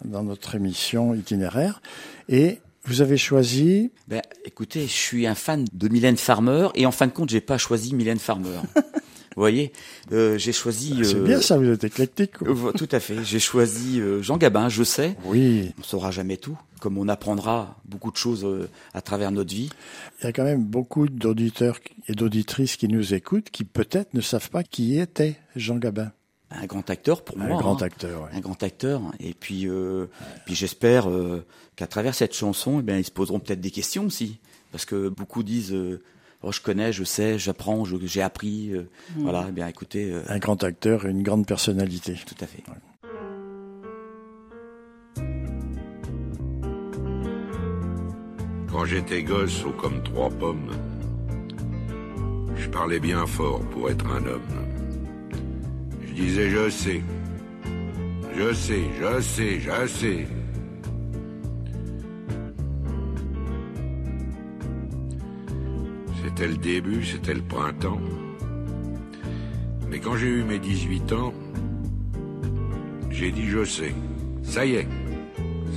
dans 0.04 0.24
notre 0.24 0.56
émission 0.56 1.14
itinéraire. 1.14 1.80
Et 2.28 2.58
vous 2.86 3.02
avez 3.02 3.18
choisi 3.18 3.92
Ben, 4.08 4.24
écoutez, 4.46 4.82
je 4.88 4.92
suis 4.94 5.28
un 5.28 5.36
fan 5.36 5.64
de 5.72 5.88
Mylène 5.90 6.18
Farmer. 6.18 6.70
Et 6.74 6.88
en 6.88 6.92
fin 6.92 7.06
de 7.06 7.12
compte, 7.12 7.30
j'ai 7.30 7.40
pas 7.42 7.60
choisi 7.60 7.94
Mylène 7.94 8.18
Farmer. 8.20 8.58
Vous 9.36 9.42
voyez, 9.42 9.74
euh, 10.14 10.38
j'ai 10.38 10.54
choisi. 10.54 10.96
C'est 11.04 11.16
euh, 11.16 11.24
bien 11.24 11.42
ça, 11.42 11.58
vous 11.58 11.70
êtes 11.70 11.84
éclectique. 11.84 12.38
quoi. 12.38 12.72
tout 12.74 12.88
à 12.92 13.00
fait. 13.02 13.24
J'ai 13.24 13.40
choisi 13.40 14.00
euh, 14.00 14.22
Jean 14.22 14.38
Gabin. 14.38 14.70
Je 14.70 14.84
sais. 14.84 15.16
Oui, 15.26 15.74
On 15.80 15.84
saura 15.84 16.12
jamais 16.12 16.38
tout. 16.38 16.58
Comme 16.80 16.98
on 16.98 17.08
apprendra 17.10 17.78
beaucoup 17.86 18.12
de 18.12 18.18
choses 18.18 18.46
euh, 18.46 18.70
à 18.94 19.02
travers 19.02 19.32
notre 19.32 19.54
vie. 19.54 19.70
il 20.22 20.26
y 20.26 20.28
a 20.28 20.32
quand 20.32 20.44
même 20.44 20.64
beaucoup 20.64 21.08
d'auditeurs 21.10 21.80
et 22.08 22.14
d'auditrices 22.14 22.78
qui 22.78 22.88
nous 22.88 23.14
écoutent 23.14 23.50
qui 23.50 23.64
peut-être 23.66 24.14
ne 24.14 24.22
savent 24.22 24.50
pas 24.50 24.64
qui 24.64 24.98
était 25.00 25.36
Jean 25.56 25.78
Gabin. 25.78 26.12
Un 26.52 26.66
grand 26.68 26.90
acteur 26.90 27.24
pour 27.24 27.40
Un 27.42 27.48
moi. 27.48 27.58
grand 27.58 27.82
hein. 27.82 27.86
acteur, 27.86 28.22
ouais. 28.24 28.30
un 28.34 28.40
grand 28.40 28.62
acteur. 28.64 29.02
Et 29.20 29.34
puis, 29.34 29.68
euh, 29.68 30.06
puis 30.46 30.56
j'espère 30.56 31.10
euh, 31.10 31.44
qu'à 31.76 31.88
travers 31.88 32.14
cette 32.16 32.34
chanson, 32.36 32.80
eh 32.80 32.84
bien, 32.84 32.98
ils 32.98 33.04
se 33.04 33.12
poseront 33.12 33.40
peut-être 33.40 33.60
des 33.62 33.72
questions 33.72 34.06
aussi, 34.06 34.40
parce 34.72 34.86
que 34.86 35.10
beaucoup 35.10 35.44
disent, 35.44 35.74
euh, 35.74 36.02
oh, 36.46 36.52
je 36.52 36.62
connais, 36.62 36.94
je 36.94 37.04
sais, 37.04 37.38
j'apprends, 37.40 37.84
j'ai 37.86 38.22
appris. 38.22 38.72
euh, 38.74 38.90
Voilà. 39.18 39.46
Eh 39.50 39.52
bien, 39.52 39.68
écoutez, 39.68 40.12
euh, 40.12 40.22
Un 40.28 40.40
grand 40.40 40.64
acteur 40.64 41.06
et 41.06 41.10
une 41.10 41.24
grande 41.24 41.46
personnalité. 41.46 42.14
tout 42.26 42.36
à 42.42 42.48
fait. 42.48 42.64
Quand 48.72 48.86
j'étais 48.86 49.24
gosse, 49.24 49.64
haut 49.66 49.72
comme 49.72 50.02
trois 50.04 50.30
pommes, 50.30 50.72
je 52.58 52.68
parlais 52.70 53.00
bien 53.00 53.26
fort 53.26 53.62
pour 53.72 53.90
être 53.90 54.06
un 54.08 54.26
homme. 54.26 54.42
Je 56.08 56.14
disais 56.14 56.50
je 56.50 56.70
sais, 56.70 57.02
je 58.38 58.54
sais, 58.54 58.82
je 59.00 59.22
sais, 59.22 59.60
je 59.60 59.88
sais. 59.88 60.28
C'était 66.38 66.50
le 66.50 66.58
début, 66.58 67.06
c'était 67.06 67.34
le 67.34 67.42
printemps. 67.42 68.02
Mais 69.90 70.00
quand 70.00 70.18
j'ai 70.18 70.28
eu 70.28 70.44
mes 70.44 70.60
18 70.60 71.14
ans, 71.14 71.34
j'ai 73.10 73.32
dit 73.32 73.46
je 73.46 73.64
sais. 73.64 73.96
Ça 74.44 74.66
y 74.66 74.74
est, 74.74 74.88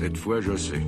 cette 0.00 0.16
fois 0.16 0.40
je 0.40 0.56
sais. 0.56 0.82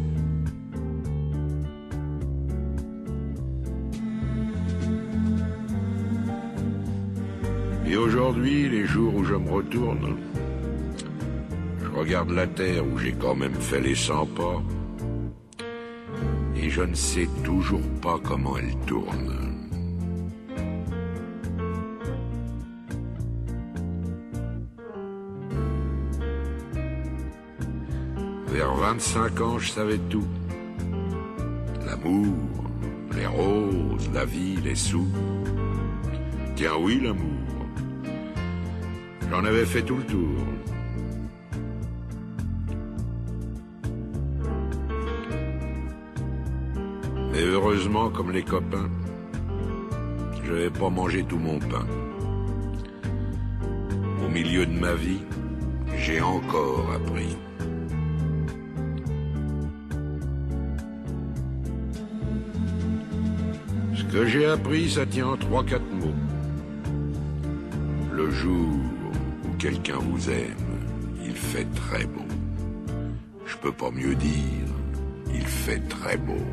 Et 7.86 7.96
aujourd'hui, 7.96 8.68
les 8.68 8.86
jours 8.86 9.14
où 9.14 9.22
je 9.22 9.34
me 9.34 9.50
retourne, 9.52 10.16
je 11.80 11.96
regarde 11.96 12.30
la 12.30 12.48
terre 12.48 12.84
où 12.84 12.98
j'ai 12.98 13.12
quand 13.12 13.36
même 13.36 13.54
fait 13.54 13.80
les 13.80 13.94
100 13.94 14.26
pas, 14.26 14.60
et 16.56 16.68
je 16.68 16.82
ne 16.82 16.94
sais 16.94 17.28
toujours 17.44 17.88
pas 18.02 18.18
comment 18.20 18.58
elle 18.58 18.74
tourne. 18.84 19.49
25 28.94 29.40
ans, 29.40 29.58
je 29.60 29.70
savais 29.70 29.98
tout. 30.10 30.26
L'amour, 31.86 32.34
les 33.14 33.24
roses, 33.24 34.10
la 34.12 34.24
vie, 34.24 34.56
les 34.64 34.74
sous. 34.74 35.06
Tiens 36.56 36.74
oui, 36.76 37.00
l'amour. 37.00 37.38
J'en 39.30 39.44
avais 39.44 39.64
fait 39.64 39.82
tout 39.82 39.94
le 39.94 40.02
tour. 40.02 40.38
Mais 47.30 47.44
heureusement, 47.44 48.10
comme 48.10 48.32
les 48.32 48.42
copains, 48.42 48.90
je 50.42 50.50
n'avais 50.50 50.70
pas 50.70 50.90
mangé 50.90 51.22
tout 51.22 51.38
mon 51.38 51.60
pain. 51.60 51.86
Au 54.24 54.28
milieu 54.28 54.66
de 54.66 54.76
ma 54.76 54.94
vie, 54.94 55.22
j'ai 55.96 56.20
encore 56.20 56.90
appris. 56.92 57.36
Que 64.10 64.26
j'ai 64.26 64.46
appris, 64.46 64.90
ça 64.90 65.06
tient 65.06 65.28
en 65.28 65.36
trois, 65.36 65.64
quatre 65.64 65.90
mots. 65.92 66.14
Le 68.12 68.30
jour 68.30 68.68
où 69.44 69.56
quelqu'un 69.58 69.98
vous 69.98 70.30
aime, 70.30 70.66
il 71.24 71.32
fait 71.32 71.66
très 71.74 72.04
beau. 72.04 72.26
Je 73.46 73.56
peux 73.56 73.72
pas 73.72 73.90
mieux 73.90 74.14
dire, 74.14 74.68
il 75.32 75.46
fait 75.46 75.80
très 75.88 76.16
beau. 76.16 76.44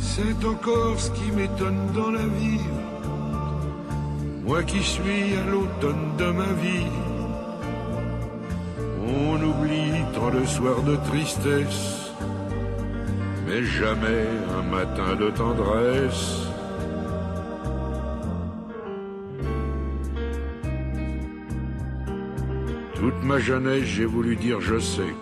C'est 0.00 0.46
encore 0.46 0.98
ce 0.98 1.10
qui 1.10 1.30
m'étonne 1.32 1.92
dans 1.94 2.10
la 2.10 2.26
vie. 2.26 2.60
Moi 4.46 4.62
qui 4.62 4.82
suis 4.82 5.34
à 5.36 5.50
l'automne 5.50 6.16
de 6.18 6.30
ma 6.30 6.52
vie. 6.62 7.03
Oublie 10.34 10.40
tant 10.40 10.40
le 10.40 10.46
soir 10.46 10.82
de 10.82 10.96
tristesse, 10.96 12.12
mais 13.46 13.62
jamais 13.64 14.26
un 14.58 14.62
matin 14.62 15.16
de 15.16 15.30
tendresse. 15.30 16.40
Toute 22.94 23.22
ma 23.22 23.38
jeunesse, 23.38 23.84
j'ai 23.84 24.06
voulu 24.06 24.36
dire 24.36 24.60
je 24.60 24.78
sais. 24.78 25.14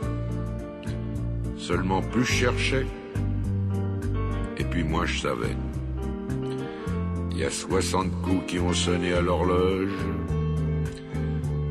Seulement 1.56 2.02
plus 2.02 2.24
je 2.24 2.32
cherchais, 2.32 2.86
et 4.58 4.64
puis 4.64 4.84
moi 4.84 5.06
je 5.06 5.20
savais. 5.20 5.56
Il 7.30 7.38
y 7.38 7.44
a 7.44 7.50
60 7.50 8.10
coups 8.22 8.46
qui 8.46 8.58
ont 8.58 8.72
sonné 8.72 9.14
à 9.14 9.20
l'horloge. 9.20 9.90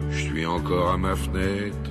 Je 0.10 0.20
suis 0.20 0.46
encore 0.46 0.92
à 0.92 0.98
ma 0.98 1.16
fenêtre. 1.16 1.91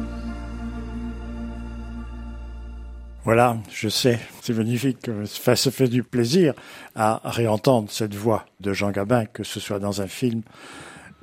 Voilà, 3.23 3.57
je 3.71 3.87
sais, 3.87 4.19
c'est 4.41 4.53
magnifique. 4.53 5.07
Ça, 5.25 5.55
fait 5.55 5.87
du 5.87 6.01
plaisir 6.01 6.55
à 6.95 7.21
réentendre 7.23 7.91
cette 7.91 8.15
voix 8.15 8.47
de 8.59 8.73
Jean 8.73 8.89
Gabin, 8.89 9.25
que 9.25 9.43
ce 9.43 9.59
soit 9.59 9.77
dans 9.77 10.01
un 10.01 10.07
film 10.07 10.41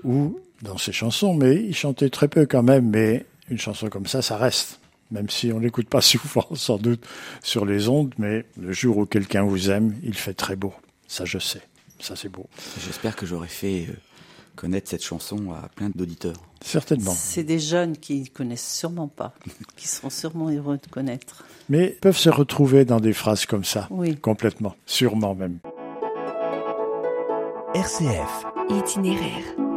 ou 0.04 0.38
dans 0.62 0.78
ses 0.78 0.92
chansons. 0.92 1.34
Mais 1.34 1.56
il 1.56 1.74
chantait 1.74 2.08
très 2.08 2.28
peu 2.28 2.46
quand 2.46 2.62
même, 2.62 2.88
mais 2.88 3.26
une 3.50 3.58
chanson 3.58 3.88
comme 3.88 4.06
ça, 4.06 4.22
ça 4.22 4.36
reste. 4.36 4.78
Même 5.10 5.28
si 5.28 5.52
on 5.52 5.58
l'écoute 5.58 5.88
pas 5.88 6.00
souvent, 6.02 6.46
sans 6.54 6.78
doute, 6.78 7.04
sur 7.42 7.66
les 7.66 7.88
ondes, 7.88 8.14
mais 8.16 8.44
le 8.60 8.72
jour 8.72 8.98
où 8.98 9.06
quelqu'un 9.06 9.42
vous 9.42 9.68
aime, 9.70 9.96
il 10.04 10.14
fait 10.14 10.34
très 10.34 10.54
beau. 10.54 10.72
Ça, 11.08 11.24
je 11.24 11.38
sais. 11.38 11.62
Ça, 11.98 12.14
c'est 12.14 12.28
beau. 12.28 12.46
J'espère 12.86 13.16
que 13.16 13.26
j'aurai 13.26 13.48
fait 13.48 13.86
euh, 13.88 13.94
connaître 14.58 14.90
cette 14.90 15.04
chanson 15.04 15.52
à 15.52 15.68
plein 15.68 15.90
d'auditeurs. 15.94 16.36
Certainement. 16.60 17.12
C'est 17.12 17.44
des 17.44 17.60
jeunes 17.60 17.96
qui 17.96 18.22
ne 18.22 18.26
connaissent 18.26 18.74
sûrement 18.76 19.06
pas, 19.06 19.32
qui 19.76 19.86
seront 19.86 20.10
sûrement 20.10 20.50
heureux 20.50 20.78
de 20.78 20.90
connaître. 20.90 21.44
Mais 21.68 21.96
peuvent 22.00 22.16
se 22.16 22.28
retrouver 22.28 22.84
dans 22.84 22.98
des 22.98 23.12
phrases 23.12 23.46
comme 23.46 23.64
ça. 23.64 23.86
Oui. 23.90 24.16
Complètement. 24.16 24.74
Sûrement 24.84 25.36
même. 25.36 25.58
RCF. 27.74 28.46
Itinéraire. 28.70 29.67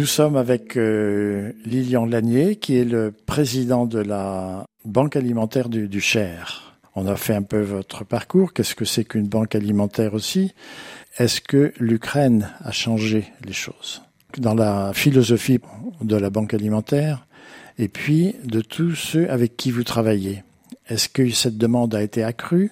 Nous 0.00 0.06
sommes 0.06 0.36
avec 0.38 0.78
euh, 0.78 1.52
Lilian 1.66 2.06
Lanier, 2.06 2.56
qui 2.56 2.78
est 2.78 2.86
le 2.86 3.12
président 3.12 3.84
de 3.84 3.98
la 3.98 4.64
Banque 4.86 5.14
alimentaire 5.14 5.68
du, 5.68 5.88
du 5.88 6.00
Cher. 6.00 6.74
On 6.94 7.06
a 7.06 7.16
fait 7.16 7.34
un 7.34 7.42
peu 7.42 7.60
votre 7.60 8.02
parcours. 8.04 8.54
Qu'est-ce 8.54 8.74
que 8.74 8.86
c'est 8.86 9.04
qu'une 9.04 9.28
banque 9.28 9.54
alimentaire 9.54 10.14
aussi? 10.14 10.54
Est-ce 11.18 11.42
que 11.42 11.74
l'Ukraine 11.78 12.48
a 12.60 12.72
changé 12.72 13.30
les 13.44 13.52
choses? 13.52 14.00
Dans 14.38 14.54
la 14.54 14.92
philosophie 14.94 15.60
de 16.00 16.16
la 16.16 16.30
banque 16.30 16.54
alimentaire, 16.54 17.26
et 17.78 17.88
puis 17.88 18.36
de 18.42 18.62
tous 18.62 18.94
ceux 18.94 19.30
avec 19.30 19.58
qui 19.58 19.70
vous 19.70 19.84
travaillez, 19.84 20.44
est-ce 20.88 21.10
que 21.10 21.28
cette 21.28 21.58
demande 21.58 21.94
a 21.94 22.02
été 22.02 22.24
accrue? 22.24 22.70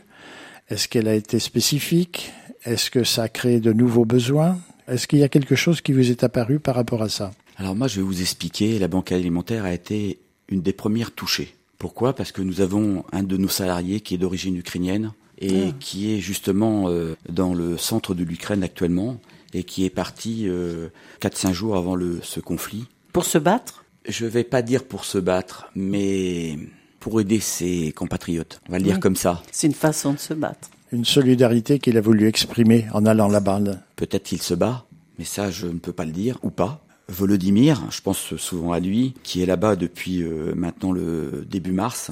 Est-ce 0.71 0.89
qu'elle 0.89 1.09
a 1.09 1.15
été 1.15 1.41
spécifique? 1.41 2.33
Est-ce 2.65 2.91
que 2.91 3.05
ça 3.05 3.25
a 3.25 3.29
créé 3.29 3.61
de 3.61 3.75
nouveaux 3.75 4.07
besoins? 4.07 4.57
Est-ce 4.89 5.07
qu'il 5.07 5.19
y 5.19 5.25
a 5.25 5.29
quelque 5.29 5.55
chose 5.55 5.81
qui 5.81 5.93
vous 5.93 6.11
est 6.11 6.25
apparu 6.25 6.59
par 6.61 6.75
rapport 6.75 7.03
à 7.03 7.09
ça 7.09 7.33
Alors 7.57 7.75
moi, 7.75 7.89
je 7.89 7.97
vais 7.97 8.03
vous 8.07 8.21
expliquer. 8.21 8.79
La 8.79 8.89
banque 8.89 9.13
alimentaire 9.13 9.65
a 9.65 9.73
été 9.73 10.19
une 10.49 10.63
des 10.63 10.73
premières 10.73 11.13
touchées. 11.13 11.55
Pourquoi? 11.79 12.15
Parce 12.15 12.33
que 12.33 12.43
nous 12.43 12.61
avons 12.61 13.05
un 13.13 13.23
de 13.23 13.37
nos 13.37 13.49
salariés 13.49 14.01
qui 14.01 14.15
est 14.15 14.19
d'origine 14.19 14.57
ukrainienne 14.57 15.13
et 15.41 15.69
Ah. 15.69 15.73
qui 15.79 16.13
est 16.13 16.19
justement 16.21 16.89
euh, 16.89 17.15
dans 17.29 17.55
le 17.55 17.77
centre 17.79 18.15
de 18.15 18.25
l'Ukraine 18.25 18.65
actuellement 18.65 19.21
et 19.55 19.63
qui 19.63 19.85
est 19.85 19.91
parti 19.91 20.45
euh, 20.49 20.89
4-5 21.21 21.53
jours 21.53 21.77
avant 21.77 21.95
le, 21.95 22.21
ce 22.23 22.41
conflit. 22.41 22.87
Pour 23.13 23.25
se 23.25 23.39
battre? 23.39 23.85
Je 24.09 24.27
vais 24.27 24.45
pas 24.45 24.63
dire 24.63 24.85
pour 24.85 25.05
se 25.05 25.19
battre, 25.19 25.71
mais 25.77 26.59
pour 26.99 27.21
aider 27.21 27.41
ses 27.41 27.93
compatriotes. 27.93 28.61
On 28.69 28.73
va 28.73 28.79
le 28.79 28.85
dire 28.85 29.01
comme 29.01 29.17
ça. 29.17 29.43
C'est 29.53 29.67
une 29.69 29.75
façon 29.75 30.15
de 30.15 30.19
se 30.19 30.35
battre. 30.35 30.71
Une 30.93 31.05
solidarité 31.05 31.79
qu'il 31.79 31.97
a 31.97 32.01
voulu 32.01 32.27
exprimer 32.27 32.87
en 32.93 33.05
allant 33.07 33.29
là-bas. 33.29 33.61
Peut-être 33.97 34.25
qu'il 34.25 34.43
se 34.43 34.55
bat, 34.55 34.87
mais 35.19 35.25
ça, 35.25 35.51
je 35.51 35.67
ne 35.67 35.79
peux 35.79 35.93
pas 35.93 36.05
le 36.05 36.13
dire, 36.13 36.39
ou 36.43 36.51
pas. 36.51 36.85
Volodymyr, 37.09 37.91
je 37.91 38.01
pense 38.03 38.37
souvent 38.37 38.73
à 38.73 38.81
lui, 38.81 39.15
qui 39.23 39.43
est 39.43 39.47
là-bas 39.47 39.77
depuis 39.77 40.23
euh, 40.23 40.55
maintenant 40.55 40.93
le 40.93 41.47
début 41.49 41.73
mars, 41.73 42.11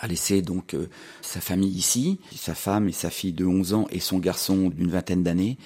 a 0.00 0.06
laissé 0.08 0.42
donc 0.42 0.74
euh, 0.74 0.88
sa 1.22 1.40
famille 1.40 1.70
ici, 1.70 2.18
sa 2.34 2.54
femme 2.54 2.88
et 2.88 2.92
sa 2.92 3.10
fille 3.10 3.32
de 3.32 3.44
11 3.44 3.74
ans 3.74 3.86
et 3.90 4.00
son 4.00 4.18
garçon 4.18 4.68
d'une 4.68 4.90
vingtaine 4.90 5.22
d'années. 5.22 5.56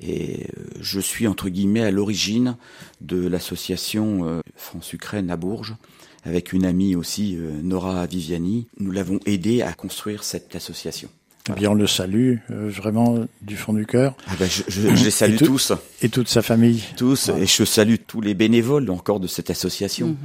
Et 0.00 0.46
euh, 0.56 0.64
je 0.80 1.00
suis 1.00 1.26
entre 1.26 1.48
guillemets 1.48 1.82
à 1.82 1.90
l'origine 1.90 2.56
de 3.00 3.26
l'association 3.26 4.26
euh, 4.26 4.40
France-Ukraine 4.56 5.30
à 5.30 5.36
Bourges, 5.36 5.76
avec 6.24 6.52
une 6.52 6.64
amie 6.64 6.94
aussi, 6.94 7.36
euh, 7.36 7.60
Nora 7.62 8.06
Viviani. 8.06 8.68
Nous 8.78 8.90
l'avons 8.90 9.18
aidé 9.26 9.62
à 9.62 9.72
construire 9.72 10.24
cette 10.24 10.54
association. 10.54 11.08
Eh 11.48 11.52
bien, 11.58 11.70
on 11.70 11.74
le 11.74 11.86
salue 11.86 12.36
euh, 12.50 12.68
vraiment 12.70 13.26
du 13.42 13.56
fond 13.56 13.72
du 13.72 13.86
cœur. 13.86 14.16
Ah 14.28 14.32
ben, 14.38 14.48
je, 14.48 14.62
je- 14.68 14.94
je 14.94 15.04
les 15.04 15.10
salue 15.10 15.34
Et 15.34 15.38
tout- 15.38 15.46
tous. 15.46 15.72
Et 16.02 16.08
toute 16.08 16.28
sa 16.28 16.42
famille. 16.42 16.82
tous, 16.96 17.28
et 17.30 17.46
je 17.46 17.64
salue 17.64 17.96
tous 18.06 18.20
les 18.20 18.34
bénévoles 18.34 18.90
encore 18.90 19.20
de 19.20 19.26
cette 19.26 19.50
association, 19.50 20.16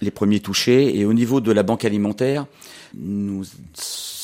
les 0.00 0.10
premiers 0.10 0.40
touchés. 0.40 0.98
Et 0.98 1.04
au 1.04 1.12
niveau 1.14 1.40
de 1.40 1.52
la 1.52 1.62
banque 1.62 1.84
alimentaire, 1.84 2.46
nous 2.94 3.44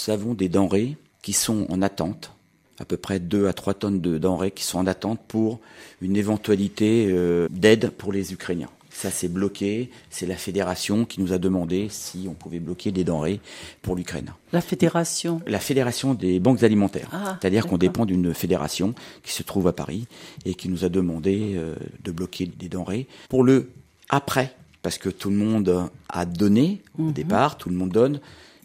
avons 0.09 0.35
des 0.35 0.49
denrées 0.49 0.97
qui 1.23 1.33
sont 1.33 1.67
en 1.71 1.83
attente, 1.83 2.33
à 2.79 2.85
peu 2.85 2.97
près 2.97 3.19
2 3.21 3.49
à 3.49 3.53
3 3.53 3.75
tonnes 3.75 4.01
de 4.01 4.19
denrées 4.19 4.51
qui 4.53 4.65
sont 4.65 4.79
en 4.79 4.87
attente 4.87 5.21
pour 5.27 5.61
une 6.03 6.17
éventualité 6.17 7.09
euh, 7.11 7.49
d'aide 7.51 7.91
pour 7.91 8.13
les 8.13 8.33
Ukrainiens. 8.33 8.69
Ça, 8.99 9.11
c'est 9.11 9.29
bloqué. 9.29 9.91
C'est 10.09 10.25
la 10.27 10.37
fédération 10.37 11.05
qui 11.05 11.21
nous 11.21 11.35
a 11.35 11.39
demandé 11.39 11.89
si 11.91 12.27
on 12.31 12.33
pouvait 12.33 12.61
bloquer 12.61 12.93
des 12.93 13.05
denrées 13.05 13.41
pour 13.83 13.95
l'Ukraine. 13.95 14.33
La 14.53 14.63
fédération. 14.63 15.43
La 15.47 15.59
fédération 15.61 16.15
des 16.15 16.41
banques 16.41 16.63
alimentaires. 16.63 17.09
Ah, 17.13 17.37
C'est-à-dire 17.41 17.67
qu'on 17.67 17.77
dépend 17.77 18.07
d'une 18.07 18.33
fédération 18.33 18.95
qui 19.23 19.33
se 19.33 19.43
trouve 19.43 19.67
à 19.69 19.75
Paris 19.75 20.07
et 20.47 20.55
qui 20.55 20.71
nous 20.71 20.85
a 20.85 20.89
demandé 20.89 21.53
euh, 21.57 21.75
de 22.05 22.11
bloquer 22.11 22.47
des 22.47 22.71
denrées 22.71 23.07
pour 23.29 23.45
le 23.45 23.71
après, 24.09 24.55
parce 24.81 24.97
que 24.97 25.11
tout 25.11 25.29
le 25.29 25.37
monde 25.37 25.91
a 26.09 26.25
donné 26.25 26.81
Mhm. 26.97 27.09
au 27.09 27.13
départ, 27.13 27.59
tout 27.59 27.69
le 27.69 27.77
monde 27.77 27.91
donne, 27.91 28.21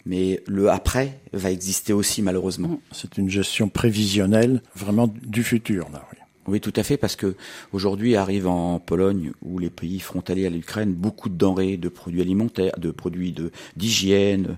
mais 0.05 0.41
le 0.47 0.69
après 0.69 1.19
va 1.33 1.51
exister 1.51 1.91
aussi 1.91 2.21
malheureusement. 2.21 2.79
C'est 2.93 3.17
une 3.17 3.29
gestion 3.29 3.67
prévisionnelle 3.67 4.61
vraiment 4.75 5.13
du 5.23 5.43
futur, 5.43 5.89
là, 5.91 6.07
oui. 6.13 6.19
Oui, 6.51 6.59
tout 6.59 6.73
à 6.75 6.83
fait, 6.83 6.97
parce 6.97 7.15
que 7.15 7.35
aujourd'hui 7.71 8.15
arrive 8.17 8.45
en 8.47 8.79
Pologne 8.79 9.31
ou 9.41 9.57
les 9.57 9.69
pays 9.69 9.99
frontaliers 9.99 10.45
à 10.45 10.49
l'Ukraine 10.49 10.93
beaucoup 10.93 11.29
de 11.29 11.35
denrées, 11.35 11.77
de 11.77 11.89
produits 11.89 12.21
alimentaires, 12.21 12.73
de 12.77 12.91
produits 12.91 13.31
de 13.31 13.51
d'hygiène, 13.77 14.57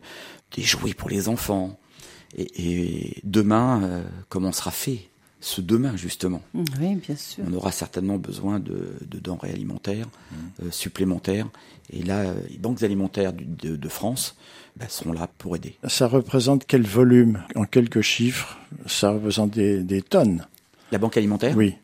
des 0.55 0.63
jouets 0.63 0.93
pour 0.95 1.09
les 1.09 1.29
enfants. 1.29 1.77
Et, 2.35 2.47
et 2.57 3.21
demain, 3.23 3.83
euh, 3.83 4.03
comment 4.29 4.51
sera 4.51 4.71
fait 4.71 5.07
ce 5.39 5.61
demain 5.61 5.95
justement? 5.95 6.41
Oui, 6.55 6.95
bien 6.95 7.15
sûr. 7.15 7.43
On 7.47 7.53
aura 7.53 7.71
certainement 7.71 8.17
besoin 8.17 8.59
de, 8.59 8.93
de 9.07 9.19
denrées 9.19 9.51
alimentaires 9.51 10.07
euh, 10.63 10.71
supplémentaires. 10.71 11.47
Et 11.91 12.01
là, 12.01 12.21
euh, 12.21 12.33
les 12.49 12.57
banques 12.57 12.81
alimentaires 12.81 13.33
du- 13.33 13.45
de, 13.45 13.75
de 13.75 13.89
France 13.89 14.35
bah, 14.77 14.85
seront 14.89 15.13
là 15.13 15.29
pour 15.37 15.55
aider. 15.55 15.75
Ça 15.87 16.07
représente 16.07 16.65
quel 16.65 16.83
volume? 16.83 17.43
En 17.55 17.65
quelques 17.65 18.01
chiffres, 18.01 18.57
ça 18.87 19.11
représente 19.11 19.51
des, 19.51 19.83
des 19.83 20.01
tonnes. 20.01 20.47
La 20.91 20.97
banque 20.97 21.17
alimentaire? 21.17 21.55
Oui. 21.57 21.75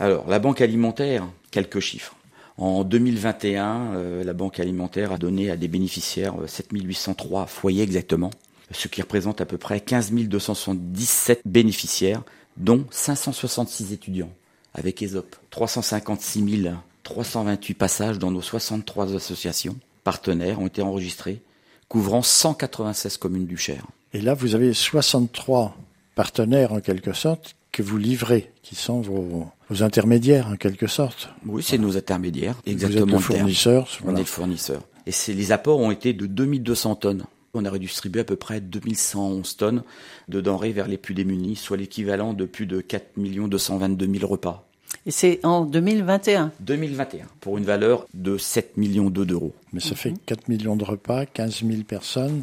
Alors, 0.00 0.26
la 0.28 0.38
banque 0.38 0.62
alimentaire, 0.62 1.28
quelques 1.50 1.80
chiffres. 1.80 2.16
En 2.56 2.84
2021, 2.84 3.92
euh, 3.94 4.24
la 4.24 4.32
banque 4.32 4.58
alimentaire 4.58 5.12
a 5.12 5.18
donné 5.18 5.50
à 5.50 5.58
des 5.58 5.68
bénéficiaires 5.68 6.40
euh, 6.40 6.46
7803 6.46 7.44
foyers 7.44 7.82
exactement, 7.82 8.30
ce 8.70 8.88
qui 8.88 9.02
représente 9.02 9.42
à 9.42 9.46
peu 9.46 9.58
près 9.58 9.82
15 9.82 10.12
277 10.12 11.42
bénéficiaires, 11.44 12.22
dont 12.56 12.86
566 12.90 13.92
étudiants, 13.92 14.32
avec 14.72 15.02
ESOP. 15.02 15.36
356 15.50 16.70
328 17.02 17.74
passages 17.74 18.18
dans 18.18 18.30
nos 18.30 18.40
63 18.40 19.14
associations 19.14 19.76
partenaires 20.02 20.60
ont 20.60 20.66
été 20.68 20.80
enregistrés, 20.80 21.42
couvrant 21.88 22.22
196 22.22 23.18
communes 23.18 23.46
du 23.46 23.58
Cher. 23.58 23.86
Et 24.14 24.22
là, 24.22 24.32
vous 24.32 24.54
avez 24.54 24.72
63 24.72 25.76
partenaires 26.14 26.72
en 26.72 26.80
quelque 26.80 27.12
sorte 27.12 27.54
que 27.70 27.82
vous 27.82 27.98
livrez, 27.98 28.50
qui 28.62 28.74
sont 28.74 29.02
vos, 29.02 29.46
vos 29.70 29.82
intermédiaires 29.82 30.48
en 30.48 30.56
quelque 30.56 30.86
sorte. 30.86 31.30
Oui, 31.46 31.62
c'est 31.62 31.78
nos 31.78 31.96
intermédiaires, 31.96 32.54
vous 32.66 32.72
êtes 32.72 32.82
exactement 32.82 33.16
le 33.16 33.22
fournisseur. 33.22 33.88
On 34.04 34.16
est 34.16 34.18
le 34.18 34.24
fournisseur. 34.24 34.82
Et 35.06 35.12
c'est, 35.12 35.32
les 35.32 35.52
apports 35.52 35.78
ont 35.78 35.90
été 35.90 36.12
de 36.12 36.26
2200 36.26 36.96
tonnes. 36.96 37.24
On 37.54 37.64
a 37.64 37.70
redistribué 37.70 38.20
à 38.20 38.24
peu 38.24 38.36
près 38.36 38.60
2111 38.60 39.56
tonnes 39.56 39.82
de 40.28 40.40
denrées 40.40 40.72
vers 40.72 40.86
les 40.86 40.98
plus 40.98 41.14
démunis, 41.14 41.56
soit 41.56 41.76
l'équivalent 41.76 42.32
de 42.32 42.44
plus 42.44 42.66
de 42.66 42.80
4 42.80 43.12
222 43.16 44.12
000 44.18 44.26
repas. 44.26 44.68
Et 45.06 45.10
c'est 45.10 45.40
en 45.44 45.64
2021. 45.64 46.52
2021, 46.60 47.26
pour 47.40 47.58
une 47.58 47.64
valeur 47.64 48.06
de 48.12 48.36
7 48.36 48.76
millions 48.76 49.08
d'euros. 49.08 49.54
Mais 49.72 49.80
ça 49.80 49.94
fait 49.94 50.14
4 50.26 50.48
millions 50.48 50.76
de 50.76 50.84
repas, 50.84 51.26
15 51.26 51.64
000 51.64 51.82
personnes 51.84 52.42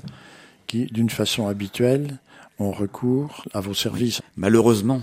qui, 0.66 0.86
d'une 0.86 1.10
façon 1.10 1.48
habituelle, 1.48 2.20
ont 2.60 2.72
recours 2.72 3.46
à 3.54 3.62
vos 3.62 3.74
services. 3.74 4.22
Malheureusement, 4.36 5.02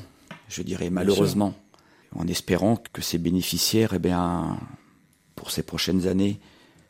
je 0.49 0.62
dirais 0.62 0.90
malheureusement, 0.90 1.54
en 2.14 2.26
espérant 2.26 2.76
que 2.92 3.02
ces 3.02 3.18
bénéficiaires, 3.18 3.92
eh 3.94 3.99
bien, 3.99 4.59
pour 5.35 5.50
ces 5.50 5.62
prochaines 5.62 6.06
années, 6.06 6.40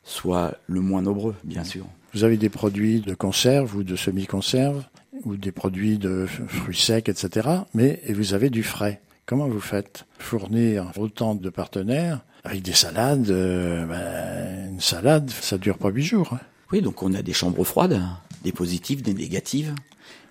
soient 0.02 0.54
le 0.66 0.80
moins 0.80 1.02
nombreux, 1.02 1.34
bien 1.44 1.64
sûr. 1.64 1.86
Vous 2.12 2.24
avez 2.24 2.36
des 2.36 2.50
produits 2.50 3.00
de 3.00 3.14
conserve 3.14 3.74
ou 3.76 3.82
de 3.82 3.96
semi-conserve 3.96 4.84
ou 5.24 5.36
des 5.36 5.52
produits 5.52 5.98
de 5.98 6.26
fruits 6.26 6.76
secs, 6.76 7.08
etc. 7.08 7.48
Mais 7.74 8.00
et 8.04 8.12
vous 8.12 8.34
avez 8.34 8.50
du 8.50 8.62
frais. 8.62 9.00
Comment 9.26 9.48
vous 9.48 9.60
faites 9.60 10.04
Fournir 10.18 10.92
autant 10.96 11.34
de 11.34 11.48
partenaires 11.50 12.20
avec 12.44 12.60
des 12.60 12.74
salades, 12.74 13.30
euh, 13.30 13.86
ben, 13.86 14.72
une 14.74 14.80
salade, 14.80 15.30
ça 15.30 15.56
dure 15.56 15.78
pas 15.78 15.88
huit 15.88 16.04
jours. 16.04 16.34
hein? 16.34 16.40
Oui, 16.72 16.82
donc 16.82 17.02
on 17.02 17.14
a 17.14 17.22
des 17.22 17.32
chambres 17.32 17.64
froides, 17.64 17.98
des 18.44 18.52
positives, 18.52 19.02
des 19.02 19.14
négatives. 19.14 19.74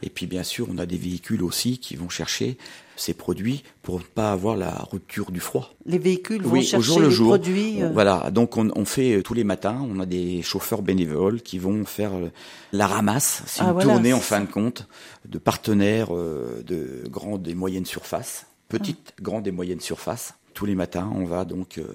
Et 0.04 0.10
puis 0.10 0.28
bien 0.28 0.44
sûr, 0.44 0.68
on 0.70 0.78
a 0.78 0.86
des 0.86 0.98
véhicules 0.98 1.42
aussi 1.44 1.78
qui 1.80 1.96
vont 1.96 2.10
chercher 2.10 2.58
ces 2.96 3.14
produits 3.14 3.64
pour 3.82 4.00
ne 4.00 4.04
pas 4.04 4.32
avoir 4.32 4.56
la 4.56 4.86
rupture 4.92 5.32
du 5.32 5.40
froid. 5.40 5.74
Les 5.86 5.98
véhicules 5.98 6.42
vont 6.44 6.52
Oui, 6.52 6.64
chercher 6.64 6.78
au 6.78 6.82
jour 6.82 7.00
le 7.00 7.06
les 7.08 7.12
jour. 7.12 7.28
produits. 7.30 7.82
euh, 7.82 7.90
Voilà, 7.92 8.30
donc 8.30 8.56
on, 8.58 8.70
on 8.76 8.86
fait 8.86 9.16
euh, 9.16 9.24
tous 9.24 9.34
les 9.34 9.44
matins, 9.44 9.80
on 9.90 10.00
a 10.00 10.06
des 10.06 10.42
chauffeurs 10.44 10.82
bénévoles 10.84 11.42
qui 11.42 11.58
vont 11.58 11.86
faire 11.86 12.14
euh, 12.14 12.30
la 12.72 12.86
ramasse, 12.86 13.42
c'est 13.48 13.62
Ah, 13.62 13.68
une 13.68 13.72
voilà, 13.74 13.94
tournée 13.94 14.14
en 14.14 14.20
fin 14.20 14.42
de 14.42 14.46
compte 14.46 14.88
de 15.26 15.38
partenaires 15.40 16.12
de 16.14 17.04
grandes 17.10 17.48
et 17.48 17.56
moyennes 17.56 17.86
surfaces, 17.86 18.46
petites, 18.70 19.14
grandes 19.22 19.48
et 19.48 19.52
moyennes 19.52 19.80
surfaces. 19.82 20.34
Tous 20.54 20.66
les 20.66 20.76
matins, 20.76 21.12
on 21.16 21.26
va 21.26 21.46
donc 21.46 21.78
euh, 21.78 21.88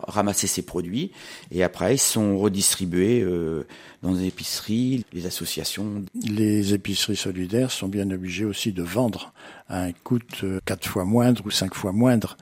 ramasser 0.00 0.46
ces 0.46 0.62
produits 0.62 1.12
et 1.50 1.62
après 1.62 1.96
ils 1.96 1.98
sont 1.98 2.38
redistribués 2.38 3.22
euh, 3.22 3.66
dans 4.02 4.12
les 4.12 4.26
épiceries, 4.26 5.04
les 5.12 5.26
associations. 5.26 6.04
Les 6.24 6.74
épiceries 6.74 7.16
solidaires 7.16 7.70
sont 7.70 7.88
bien 7.88 8.10
obligées 8.10 8.44
aussi 8.44 8.72
de 8.72 8.82
vendre 8.82 9.32
à 9.68 9.82
un 9.82 9.92
coût 9.92 10.20
euh, 10.42 10.60
quatre 10.64 10.88
fois 10.88 11.04
moindre 11.04 11.44
ou 11.44 11.50
cinq 11.50 11.74
fois 11.74 11.92
moindre 11.92 12.36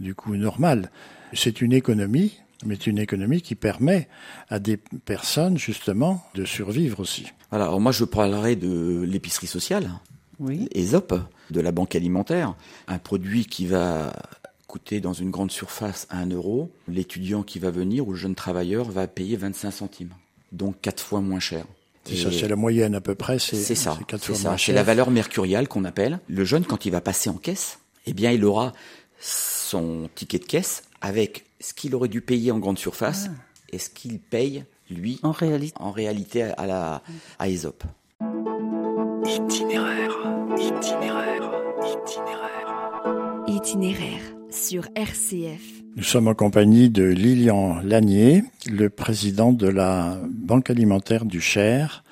du 0.00 0.14
coût 0.14 0.36
normal. 0.36 0.90
C'est 1.32 1.60
une 1.60 1.72
économie, 1.72 2.38
mais 2.66 2.74
c'est 2.74 2.88
une 2.88 2.98
économie 2.98 3.42
qui 3.42 3.54
permet 3.54 4.08
à 4.48 4.58
des 4.58 4.76
personnes 4.76 5.58
justement 5.58 6.24
de 6.34 6.44
survivre 6.44 7.00
aussi. 7.00 7.32
Voilà, 7.50 7.66
alors 7.66 7.80
moi 7.80 7.92
je 7.92 8.04
parlerai 8.04 8.56
de 8.56 9.04
l'épicerie 9.06 9.46
sociale. 9.46 9.90
Oui. 10.40 10.68
ESOP 10.74 11.14
de 11.50 11.60
la 11.60 11.70
banque 11.70 11.94
alimentaire, 11.94 12.54
un 12.88 12.98
produit 12.98 13.46
qui 13.46 13.66
va 13.66 14.12
coûter 14.72 15.02
dans 15.02 15.12
une 15.12 15.30
grande 15.30 15.50
surface 15.52 16.06
1 16.08 16.30
euro, 16.30 16.70
l'étudiant 16.88 17.42
qui 17.42 17.58
va 17.58 17.70
venir 17.70 18.08
ou 18.08 18.12
le 18.12 18.16
jeune 18.16 18.34
travailleur 18.34 18.90
va 18.90 19.06
payer 19.06 19.36
25 19.36 19.70
centimes, 19.70 20.14
donc 20.50 20.80
quatre 20.80 21.02
fois 21.02 21.20
moins 21.20 21.40
cher. 21.40 21.66
C'est 22.04 22.16
ça, 22.16 22.32
c'est 22.32 22.48
la 22.48 22.56
moyenne 22.56 22.94
à 22.94 23.02
peu 23.02 23.14
près. 23.14 23.38
C'est 23.38 23.54
c'est 23.56 23.74
ça, 23.74 23.94
c'est 23.98 24.06
quatre 24.06 24.22
c'est 24.22 24.28
fois 24.28 24.36
ça, 24.36 24.48
moins 24.48 24.56
c'est 24.56 24.64
cher. 24.64 24.74
la 24.74 24.82
valeur 24.82 25.10
mercuriale 25.10 25.68
qu'on 25.68 25.84
appelle. 25.84 26.20
Le 26.26 26.46
jeune 26.46 26.64
quand 26.64 26.86
il 26.86 26.90
va 26.90 27.02
passer 27.02 27.28
en 27.28 27.34
caisse, 27.34 27.80
eh 28.06 28.14
bien 28.14 28.30
il 28.32 28.46
aura 28.46 28.72
son 29.20 30.08
ticket 30.14 30.38
de 30.38 30.46
caisse 30.46 30.84
avec 31.02 31.44
ce 31.60 31.74
qu'il 31.74 31.94
aurait 31.94 32.08
dû 32.08 32.22
payer 32.22 32.50
en 32.50 32.58
grande 32.58 32.78
surface 32.78 33.28
et 33.72 33.78
ce 33.78 33.90
qu'il 33.90 34.20
paye 34.20 34.64
lui 34.88 35.20
En 35.22 35.32
réalité. 35.32 35.74
en 35.78 35.90
réalité 35.90 36.44
à 36.44 36.66
la 36.66 37.02
à 37.38 37.50
ESOP. 37.50 37.84
Itinéraire, 39.26 40.16
itinéraire, 40.56 41.50
itinéraire. 41.84 43.42
Itinéraire 43.46 44.41
sur 44.52 44.86
RCF. 44.94 45.82
Nous 45.96 46.02
sommes 46.02 46.28
en 46.28 46.34
compagnie 46.34 46.90
de 46.90 47.04
Lilian 47.04 47.80
Lanier, 47.82 48.44
le 48.70 48.90
président 48.90 49.52
de 49.52 49.66
la 49.66 50.18
Banque 50.30 50.70
alimentaire 50.70 51.24
du 51.24 51.40
Cher, 51.40 52.04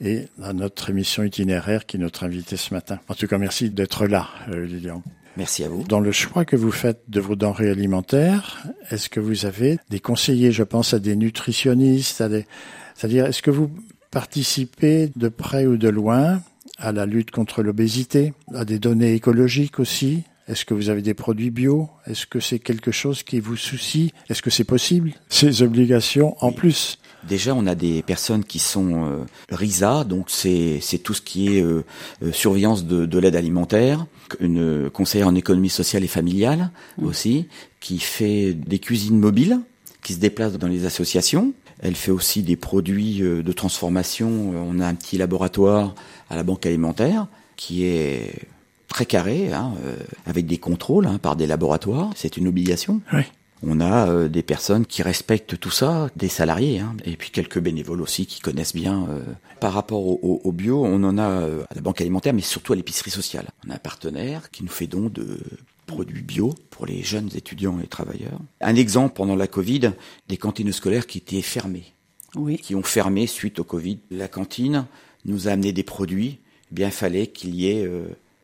et 0.00 0.26
à 0.42 0.52
notre 0.52 0.90
émission 0.90 1.24
itinéraire 1.24 1.86
qui 1.86 1.96
est 1.96 2.00
notre 2.00 2.24
invité 2.24 2.56
ce 2.56 2.72
matin. 2.74 3.00
En 3.08 3.14
tout 3.14 3.26
cas, 3.26 3.38
merci 3.38 3.70
d'être 3.70 4.06
là, 4.06 4.28
euh, 4.50 4.66
Lilian. 4.66 5.02
Merci 5.36 5.64
à 5.64 5.68
vous. 5.68 5.82
Dans 5.84 6.00
le 6.00 6.12
choix 6.12 6.44
que 6.44 6.56
vous 6.56 6.70
faites 6.70 7.02
de 7.08 7.20
vos 7.20 7.36
denrées 7.36 7.70
alimentaires, 7.70 8.66
est-ce 8.90 9.08
que 9.08 9.20
vous 9.20 9.46
avez 9.46 9.78
des 9.88 10.00
conseillers, 10.00 10.52
je 10.52 10.62
pense 10.64 10.94
à 10.94 10.98
des 10.98 11.16
nutritionnistes, 11.16 12.20
à 12.20 12.28
des... 12.28 12.46
c'est-à-dire 12.94 13.26
est-ce 13.26 13.42
que 13.42 13.50
vous 13.50 13.70
participez 14.10 15.10
de 15.16 15.28
près 15.28 15.66
ou 15.66 15.76
de 15.76 15.88
loin 15.88 16.42
à 16.78 16.92
la 16.92 17.06
lutte 17.06 17.30
contre 17.30 17.62
l'obésité, 17.62 18.34
à 18.54 18.64
des 18.64 18.78
données 18.78 19.14
écologiques 19.14 19.80
aussi? 19.80 20.24
Est-ce 20.48 20.64
que 20.64 20.72
vous 20.72 20.88
avez 20.88 21.02
des 21.02 21.14
produits 21.14 21.50
bio? 21.50 21.88
Est-ce 22.06 22.26
que 22.26 22.40
c'est 22.40 22.58
quelque 22.58 22.90
chose 22.90 23.22
qui 23.22 23.38
vous 23.38 23.56
soucie? 23.56 24.12
Est-ce 24.30 24.40
que 24.40 24.50
c'est 24.50 24.64
possible 24.64 25.12
Ces 25.28 25.62
obligations 25.62 26.36
en 26.42 26.52
plus? 26.52 26.98
Déjà, 27.28 27.54
on 27.54 27.66
a 27.66 27.74
des 27.74 28.02
personnes 28.02 28.44
qui 28.44 28.58
sont 28.58 29.04
euh, 29.04 29.24
RISA, 29.50 30.04
donc 30.04 30.26
c'est 30.28 30.78
c'est 30.80 30.98
tout 30.98 31.14
ce 31.14 31.20
qui 31.20 31.56
est 31.56 31.62
euh, 31.62 31.84
euh, 32.22 32.32
surveillance 32.32 32.84
de, 32.86 33.06
de 33.06 33.18
l'aide 33.18 33.36
alimentaire, 33.36 34.06
une 34.40 34.60
euh, 34.60 34.90
conseillère 34.90 35.26
en 35.26 35.34
économie 35.34 35.68
sociale 35.68 36.04
et 36.04 36.08
familiale 36.08 36.70
aussi, 37.02 37.48
qui 37.80 37.98
fait 37.98 38.54
des 38.54 38.78
cuisines 38.78 39.18
mobiles, 39.18 39.60
qui 40.02 40.14
se 40.14 40.20
déplace 40.20 40.52
dans 40.54 40.68
les 40.68 40.86
associations. 40.86 41.52
Elle 41.80 41.96
fait 41.96 42.12
aussi 42.12 42.42
des 42.42 42.56
produits 42.56 43.20
euh, 43.22 43.42
de 43.42 43.52
transformation. 43.52 44.30
On 44.30 44.80
a 44.80 44.86
un 44.86 44.94
petit 44.94 45.18
laboratoire 45.18 45.94
à 46.30 46.36
la 46.36 46.42
banque 46.44 46.64
alimentaire 46.66 47.26
qui 47.56 47.84
est 47.84 48.46
très 48.88 49.06
carré, 49.06 49.52
hein, 49.52 49.72
euh, 49.84 49.96
avec 50.26 50.46
des 50.46 50.58
contrôles 50.58 51.06
hein, 51.06 51.18
par 51.18 51.36
des 51.36 51.46
laboratoires. 51.46 52.10
C'est 52.16 52.36
une 52.36 52.48
obligation. 52.48 53.00
Oui. 53.12 53.22
On 53.64 53.80
a 53.80 54.08
euh, 54.08 54.28
des 54.28 54.42
personnes 54.44 54.86
qui 54.86 55.02
respectent 55.02 55.58
tout 55.58 55.70
ça, 55.72 56.10
des 56.14 56.28
salariés, 56.28 56.78
hein, 56.78 56.94
et 57.04 57.16
puis 57.16 57.30
quelques 57.30 57.58
bénévoles 57.58 58.00
aussi 58.02 58.24
qui 58.26 58.40
connaissent 58.40 58.74
bien. 58.74 59.06
euh. 59.10 59.20
Par 59.60 59.72
rapport 59.72 60.06
au, 60.06 60.20
au- 60.22 60.40
au 60.44 60.52
bio, 60.52 60.84
on 60.84 61.02
en 61.02 61.18
a 61.18 61.28
euh, 61.28 61.64
à 61.68 61.74
la 61.74 61.80
banque 61.80 62.00
alimentaire, 62.00 62.32
mais 62.34 62.40
surtout 62.42 62.72
à 62.72 62.76
l'épicerie 62.76 63.10
sociale. 63.10 63.46
On 63.66 63.70
a 63.70 63.74
un 63.74 63.78
partenaire 63.78 64.50
qui 64.52 64.62
nous 64.62 64.70
fait 64.70 64.86
don 64.86 65.08
de 65.12 65.38
produits 65.86 66.22
bio 66.22 66.54
pour 66.70 66.86
les 66.86 67.02
jeunes 67.02 67.30
étudiants 67.34 67.80
et 67.82 67.88
travailleurs. 67.88 68.38
Un 68.60 68.76
exemple, 68.76 69.14
pendant 69.16 69.34
la 69.34 69.48
Covid, 69.48 69.90
des 70.28 70.36
cantines 70.36 70.70
scolaires 70.72 71.06
qui 71.08 71.18
étaient 71.18 71.42
fermées, 71.42 71.92
Oui. 72.36 72.58
qui 72.58 72.76
ont 72.76 72.82
fermé 72.84 73.26
suite 73.26 73.58
au 73.58 73.64
Covid. 73.64 73.98
La 74.12 74.28
cantine 74.28 74.86
nous 75.24 75.48
a 75.48 75.52
amené 75.52 75.72
des 75.72 75.82
produits, 75.82 76.38
eh 76.70 76.74
bien 76.74 76.90
fallait 76.92 77.26
qu'il 77.26 77.56
y 77.56 77.66
ait... 77.66 77.86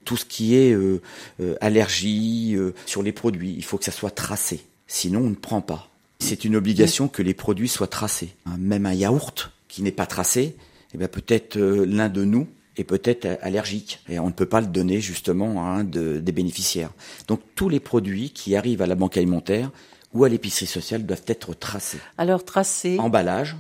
tout 0.05 0.17
ce 0.17 0.25
qui 0.25 0.55
est 0.55 0.73
euh, 0.73 1.01
euh, 1.40 1.57
allergie 1.61 2.55
euh, 2.57 2.75
sur 2.87 3.03
les 3.03 3.12
produits, 3.12 3.55
il 3.57 3.64
faut 3.64 3.79
que 3.79 3.85
ça 3.85 3.93
soit 3.93 4.11
tracé. 4.11 4.61
Sinon, 4.87 5.21
on 5.21 5.31
ne 5.31 5.35
prend 5.35 5.61
pas. 5.61 5.90
C'est 6.21 6.45
une 6.45 6.57
obligation 6.57 7.09
que 7.09 7.23
les 7.23 7.35
produits 7.35 7.69
soient 7.69 7.87
tracés. 7.87 8.35
Hein, 8.47 8.57
Même 8.59 8.87
un 8.87 8.95
yaourt 8.95 9.51
qui 9.69 9.83
n'est 9.83 9.93
pas 9.93 10.07
tracé, 10.07 10.57
eh 10.95 10.99
bien 10.99 11.09
peut-être 11.09 11.57
euh, 11.57 11.85
l'un 11.85 12.09
de 12.09 12.25
nous 12.25 12.47
est 12.77 12.85
peut-être 12.85 13.38
allergique 13.43 14.01
et 14.09 14.19
on 14.19 14.29
ne 14.29 14.33
peut 14.33 14.47
pas 14.47 14.61
le 14.61 14.67
donner 14.67 15.01
justement 15.01 15.64
à 15.64 15.69
un 15.69 15.85
de, 15.85 16.19
des 16.19 16.33
bénéficiaires. 16.33 16.90
Donc 17.29 17.40
tous 17.55 17.69
les 17.69 17.81
produits 17.81 18.31
qui 18.31 18.57
arrivent 18.57 18.83
à 18.83 18.87
la 18.87 18.95
banque 18.95 19.17
alimentaire 19.17 19.71
ou 20.12 20.25
à 20.25 20.29
l'épicerie 20.29 20.67
sociale 20.67 21.05
doivent 21.05 21.25
être 21.27 21.55
tracés. 21.55 21.99
Alors 22.19 22.45
tracés. 22.45 22.99
Emballage. 22.99 23.57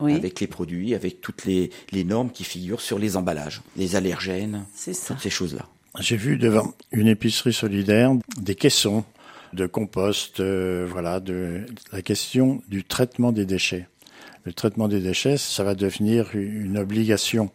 Oui. 0.00 0.14
Avec 0.14 0.38
les 0.38 0.46
produits, 0.46 0.94
avec 0.94 1.20
toutes 1.20 1.44
les, 1.44 1.70
les 1.90 2.04
normes 2.04 2.30
qui 2.30 2.44
figurent 2.44 2.80
sur 2.80 3.00
les 3.00 3.16
emballages, 3.16 3.62
les 3.76 3.96
allergènes, 3.96 4.64
toutes 4.84 5.18
ces 5.20 5.30
choses-là. 5.30 5.66
J'ai 6.00 6.16
vu 6.16 6.36
devant 6.36 6.74
une 6.92 7.08
épicerie 7.08 7.52
solidaire 7.52 8.12
des 8.40 8.54
caissons 8.54 9.04
de 9.52 9.66
compost, 9.66 10.40
euh, 10.40 10.86
voilà, 10.88 11.20
de 11.20 11.64
la 11.92 12.02
question 12.02 12.62
du 12.68 12.84
traitement 12.84 13.32
des 13.32 13.46
déchets. 13.46 13.88
Le 14.44 14.52
traitement 14.52 14.88
des 14.88 15.00
déchets, 15.00 15.36
ça 15.38 15.64
va 15.64 15.74
devenir 15.74 16.30
une 16.34 16.78
obligation, 16.78 17.50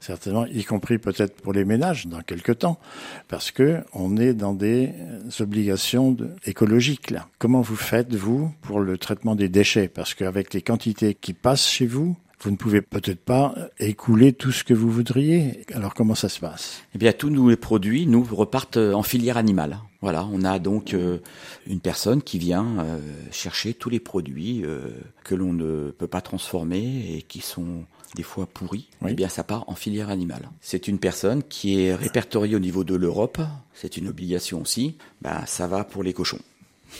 certainement, 0.00 0.46
y 0.46 0.62
compris 0.64 0.98
peut-être 0.98 1.40
pour 1.40 1.52
les 1.52 1.64
ménages 1.64 2.06
dans 2.06 2.20
quelques 2.20 2.58
temps, 2.58 2.78
parce 3.26 3.50
que 3.50 3.82
on 3.94 4.16
est 4.16 4.34
dans 4.34 4.54
des 4.54 4.92
obligations 5.40 6.12
de- 6.12 6.30
écologiques 6.44 7.10
là. 7.10 7.26
Comment 7.38 7.62
vous 7.62 7.76
faites 7.76 8.14
vous 8.14 8.52
pour 8.60 8.80
le 8.80 8.96
traitement 8.98 9.34
des 9.34 9.48
déchets? 9.48 9.88
Parce 9.88 10.14
qu'avec 10.14 10.54
les 10.54 10.62
quantités 10.62 11.14
qui 11.14 11.32
passent 11.32 11.66
chez 11.68 11.86
vous, 11.86 12.16
vous 12.40 12.50
ne 12.50 12.56
pouvez 12.56 12.82
peut-être 12.82 13.20
pas 13.20 13.54
écouler 13.80 14.32
tout 14.32 14.52
ce 14.52 14.62
que 14.64 14.74
vous 14.74 14.90
voudriez. 14.90 15.64
Alors 15.74 15.94
comment 15.94 16.14
ça 16.14 16.28
se 16.28 16.38
passe? 16.40 16.82
Eh 16.94 16.98
bien, 16.98 17.12
tous 17.12 17.30
nos 17.30 17.54
produits, 17.56 18.06
nous, 18.06 18.22
repartent 18.30 18.76
en 18.76 19.02
filière 19.02 19.36
animale. 19.36 19.78
Voilà, 20.00 20.24
on 20.32 20.44
a 20.44 20.60
donc 20.60 20.94
euh, 20.94 21.18
une 21.66 21.80
personne 21.80 22.22
qui 22.22 22.38
vient 22.38 22.78
euh, 22.78 23.00
chercher 23.32 23.74
tous 23.74 23.90
les 23.90 23.98
produits 23.98 24.62
euh, 24.64 24.90
que 25.24 25.34
l'on 25.34 25.52
ne 25.52 25.90
peut 25.90 26.06
pas 26.06 26.20
transformer 26.20 27.16
et 27.16 27.22
qui 27.22 27.40
sont 27.40 27.84
des 28.14 28.22
fois 28.22 28.46
pourris. 28.46 28.88
Oui. 29.02 29.10
Eh 29.12 29.14
bien, 29.14 29.28
ça 29.28 29.42
part 29.42 29.68
en 29.68 29.74
filière 29.74 30.08
animale. 30.08 30.48
C'est 30.60 30.86
une 30.86 31.00
personne 31.00 31.42
qui 31.42 31.80
est 31.82 31.94
répertoriée 31.94 32.54
au 32.54 32.60
niveau 32.60 32.84
de 32.84 32.94
l'Europe. 32.94 33.40
C'est 33.74 33.96
une 33.96 34.06
obligation 34.06 34.62
aussi. 34.62 34.96
Ben, 35.20 35.42
ça 35.46 35.66
va 35.66 35.82
pour 35.84 36.02
les 36.04 36.12
cochons. 36.12 36.40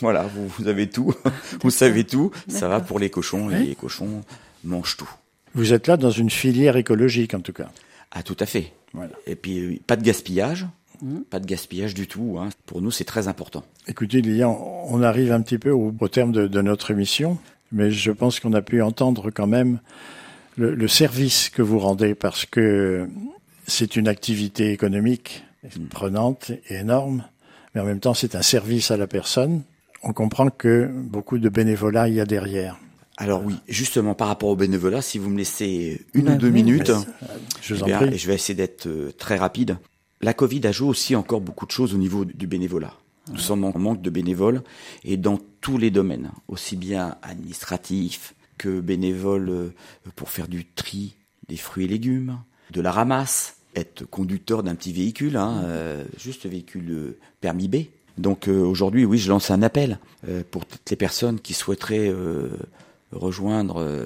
Voilà, 0.01 0.23
vous, 0.23 0.47
vous 0.47 0.67
avez 0.67 0.87
tout. 0.87 1.15
vous 1.63 1.71
savez 1.71 2.03
tout. 2.03 2.29
Ça 2.47 2.67
va 2.67 2.79
pour 2.79 2.99
les 2.99 3.09
cochons 3.09 3.49
et 3.49 3.55
Oui. 3.55 3.67
les 3.69 3.75
cochons 3.75 4.23
mangent 4.63 4.97
tout. 4.97 5.09
Vous 5.53 5.73
êtes 5.73 5.87
là 5.87 5.97
dans 5.97 6.11
une 6.11 6.29
filière 6.29 6.77
écologique 6.77 7.33
en 7.33 7.39
tout 7.39 7.53
cas. 7.53 7.69
Ah, 8.11 8.23
tout 8.23 8.37
à 8.39 8.45
fait. 8.45 8.73
Voilà. 8.93 9.11
Et 9.27 9.35
puis, 9.35 9.59
euh, 9.59 9.79
pas 9.85 9.95
de 9.95 10.03
gaspillage. 10.03 10.67
Pas 11.29 11.39
de 11.39 11.45
gaspillage 11.45 11.93
du 11.93 12.07
tout. 12.07 12.37
Hein. 12.39 12.49
Pour 12.65 12.81
nous, 12.81 12.91
c'est 12.91 13.05
très 13.05 13.29
important. 13.29 13.63
Écoutez, 13.87 14.21
Lilian, 14.21 14.83
on 14.85 15.01
arrive 15.01 15.31
un 15.31 15.41
petit 15.41 15.57
peu 15.57 15.71
au, 15.71 15.93
au 15.97 16.07
terme 16.09 16.33
de, 16.33 16.47
de 16.47 16.61
notre 16.61 16.91
émission, 16.91 17.37
mais 17.71 17.89
je 17.89 18.11
pense 18.11 18.41
qu'on 18.41 18.51
a 18.51 18.61
pu 18.61 18.81
entendre 18.81 19.31
quand 19.31 19.47
même 19.47 19.79
le, 20.57 20.75
le 20.75 20.87
service 20.89 21.49
que 21.49 21.61
vous 21.61 21.79
rendez 21.79 22.15
parce 22.15 22.45
que 22.45 23.07
c'est 23.65 23.95
une 23.95 24.09
activité 24.09 24.71
économique 24.71 25.45
prenante 25.89 26.51
et 26.69 26.75
énorme, 26.75 27.23
mais 27.73 27.81
en 27.81 27.85
même 27.85 27.99
temps 27.99 28.13
c'est 28.13 28.35
un 28.35 28.41
service 28.41 28.91
à 28.91 28.97
la 28.97 29.07
personne. 29.07 29.63
On 30.03 30.11
comprend 30.11 30.49
que 30.49 30.89
beaucoup 30.91 31.37
de 31.37 31.49
bénévolat 31.49 32.09
il 32.09 32.15
y 32.15 32.19
a 32.19 32.25
derrière. 32.25 32.77
Alors 33.21 33.43
oui, 33.43 33.55
justement 33.67 34.15
par 34.15 34.27
rapport 34.29 34.49
au 34.49 34.55
bénévolat, 34.55 35.01
si 35.01 35.19
vous 35.19 35.29
me 35.29 35.37
laissez 35.37 36.01
une 36.13 36.25
Bah 36.25 36.33
ou 36.35 36.37
deux 36.37 36.47
oui. 36.47 36.53
minutes, 36.53 36.91
Je 37.61 37.73
vous 37.75 37.81
eh 37.81 37.83
en 37.83 37.85
bien, 37.87 37.97
prie. 38.07 38.17
je 38.17 38.27
vais 38.27 38.33
essayer 38.35 38.55
d'être 38.55 38.87
euh, 38.87 39.11
très 39.17 39.35
rapide. 39.35 39.77
La 40.21 40.33
Covid 40.33 40.65
a 40.65 40.71
joué 40.71 40.87
aussi 40.87 41.15
encore 41.15 41.41
beaucoup 41.41 41.65
de 41.65 41.71
choses 41.71 41.93
au 41.93 41.97
niveau 41.97 42.23
du 42.25 42.47
bénévolat. 42.47 42.93
Nous 43.31 43.37
sommes 43.39 43.63
en 43.65 43.77
manque 43.77 44.01
de 44.01 44.09
bénévoles 44.09 44.63
et 45.03 45.17
dans 45.17 45.37
tous 45.61 45.77
les 45.77 45.91
domaines, 45.91 46.31
aussi 46.47 46.75
bien 46.77 47.15
administratifs 47.21 48.33
que 48.57 48.79
bénévoles 48.79 49.49
euh, 49.49 49.69
pour 50.15 50.29
faire 50.29 50.47
du 50.47 50.65
tri 50.65 51.15
des 51.49 51.57
fruits 51.57 51.85
et 51.85 51.87
légumes, 51.89 52.39
de 52.71 52.79
la 52.81 52.91
ramasse, 52.91 53.57
être 53.75 54.05
conducteur 54.05 54.63
d'un 54.63 54.75
petit 54.75 54.93
véhicule, 54.93 55.35
hein, 55.37 55.61
euh, 55.65 56.05
juste 56.17 56.45
véhicule 56.45 56.89
euh, 56.91 57.17
permis 57.41 57.67
B. 57.67 57.75
Donc 58.17 58.47
euh, 58.47 58.59
aujourd'hui, 58.63 59.05
oui, 59.05 59.17
je 59.17 59.29
lance 59.29 59.51
un 59.51 59.61
appel 59.61 59.99
euh, 60.27 60.43
pour 60.49 60.65
toutes 60.65 60.89
les 60.89 60.95
personnes 60.97 61.39
qui 61.39 61.53
souhaiteraient 61.53 62.09
euh, 62.09 62.49
rejoindre 63.11 63.81
euh, 63.81 64.05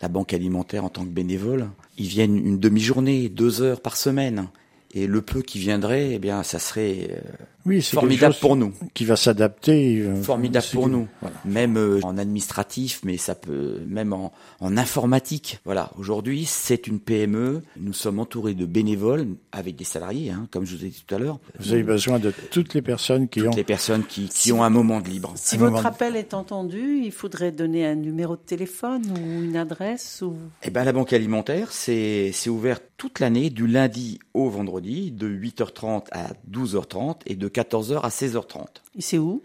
la 0.00 0.08
banque 0.08 0.32
alimentaire 0.32 0.84
en 0.84 0.88
tant 0.88 1.04
que 1.04 1.10
bénévole. 1.10 1.68
Ils 1.98 2.06
viennent 2.06 2.36
une 2.36 2.58
demi-journée, 2.58 3.28
deux 3.28 3.62
heures 3.62 3.80
par 3.80 3.96
semaine. 3.96 4.48
Et 4.94 5.06
le 5.06 5.22
peu 5.22 5.42
qui 5.42 5.58
viendrait, 5.58 6.12
eh 6.12 6.18
bien, 6.18 6.42
ça 6.42 6.58
serait 6.58 7.08
euh, 7.10 7.20
Oui, 7.64 7.80
c'est 7.82 7.94
formidable 7.96 8.34
pour 8.40 8.56
nous. 8.56 8.72
Qui 8.94 9.04
va 9.04 9.16
s'adapter. 9.16 10.00
euh, 10.00 10.20
Formidable 10.22 10.66
pour 10.72 10.88
nous. 10.88 11.06
Voilà. 11.20 11.36
Même 11.44 11.76
euh, 11.76 12.00
en 12.02 12.18
administratif, 12.18 13.00
mais 13.04 13.16
ça 13.16 13.34
peut 13.34 13.80
même 13.86 14.12
en, 14.12 14.32
en 14.60 14.76
informatique. 14.76 15.60
Voilà. 15.64 15.90
Aujourd'hui, 15.96 16.44
c'est 16.44 16.86
une 16.86 16.98
PME. 16.98 17.62
Nous 17.78 17.92
sommes 17.92 18.18
entourés 18.18 18.54
de 18.54 18.66
bénévoles 18.66 19.26
avec 19.52 19.76
des 19.76 19.84
salariés, 19.84 20.30
hein, 20.30 20.48
comme 20.50 20.64
je 20.66 20.76
vous 20.76 20.84
ai 20.84 20.88
dit 20.88 21.04
tout 21.06 21.14
à 21.14 21.18
l'heure. 21.18 21.38
Vous 21.60 21.72
avez 21.72 21.82
besoin 21.84 22.18
de 22.18 22.32
toutes 22.50 22.74
les 22.74 22.82
personnes 22.82 23.28
qui 23.28 23.40
ont 23.42 23.46
Toutes 23.46 23.56
les 23.56 23.64
personnes 23.64 24.04
qui, 24.04 24.28
qui 24.28 24.50
ont 24.52 24.62
un 24.64 24.70
moment 24.70 25.00
de 25.00 25.08
libre. 25.08 25.32
Si 25.36 25.54
Un 25.56 25.58
votre 25.58 25.72
moment- 25.76 25.88
appel 25.88 26.16
est 26.16 26.34
entendu, 26.34 27.00
il 27.04 27.12
faudrait 27.12 27.52
donner 27.52 27.86
un 27.86 27.94
numéro 27.94 28.34
de 28.36 28.42
téléphone 28.42 29.02
ou 29.10 29.42
une 29.44 29.56
adresse 29.56 30.22
ou 30.22 30.34
Eh 30.64 30.70
ben, 30.70 30.84
la 30.84 30.92
banque 30.92 31.12
alimentaire, 31.12 31.68
c'est 31.70 32.30
c'est 32.32 32.50
ouvert 32.50 32.78
toute 32.96 33.20
l'année, 33.20 33.50
du 33.50 33.66
lundi 33.66 34.18
au 34.32 34.48
vendredi, 34.48 35.10
de 35.10 35.28
8h30 35.28 36.04
à 36.12 36.28
12h30 36.50 37.16
et 37.26 37.34
de 37.34 37.48
14h 37.52 38.00
à 38.00 38.08
16h30. 38.08 38.66
Et 38.96 39.02
c'est 39.02 39.18
où? 39.18 39.42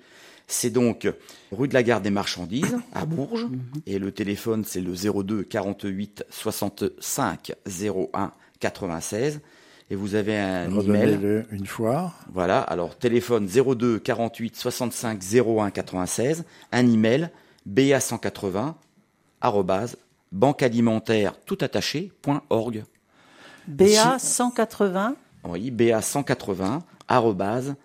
C'est 0.47 0.69
donc 0.69 1.07
rue 1.51 1.67
de 1.67 1.73
la 1.73 1.83
Gare 1.83 2.01
des 2.01 2.09
Marchandises 2.09 2.77
à 2.93 3.05
Bourges 3.05 3.47
et 3.85 3.99
le 3.99 4.11
téléphone 4.11 4.63
c'est 4.65 4.79
le 4.79 4.93
02 4.93 5.43
48 5.43 6.23
65 6.29 7.51
01 7.67 8.31
96 8.59 9.41
et 9.89 9.95
vous 9.95 10.15
avez 10.15 10.37
un 10.37 10.69
email. 10.79 11.45
une 11.51 11.65
fois. 11.65 12.13
Voilà, 12.33 12.59
alors 12.59 12.97
téléphone 12.97 13.47
02 13.47 13.99
48 13.99 14.55
65 14.55 15.19
01 15.33 15.71
96, 15.71 16.43
un 16.71 16.87
email 16.87 17.29
ba180 17.69 18.73
arrobase 19.41 19.97
banquealimentaire 20.31 21.33
tout 21.45 21.57
attaché 21.61 22.11
point 22.21 22.43
org. 22.49 22.83
BA 23.67 24.17
180 24.19 25.15
Oui, 25.45 25.71
ba180 25.71 26.81
arrobase 27.07 27.75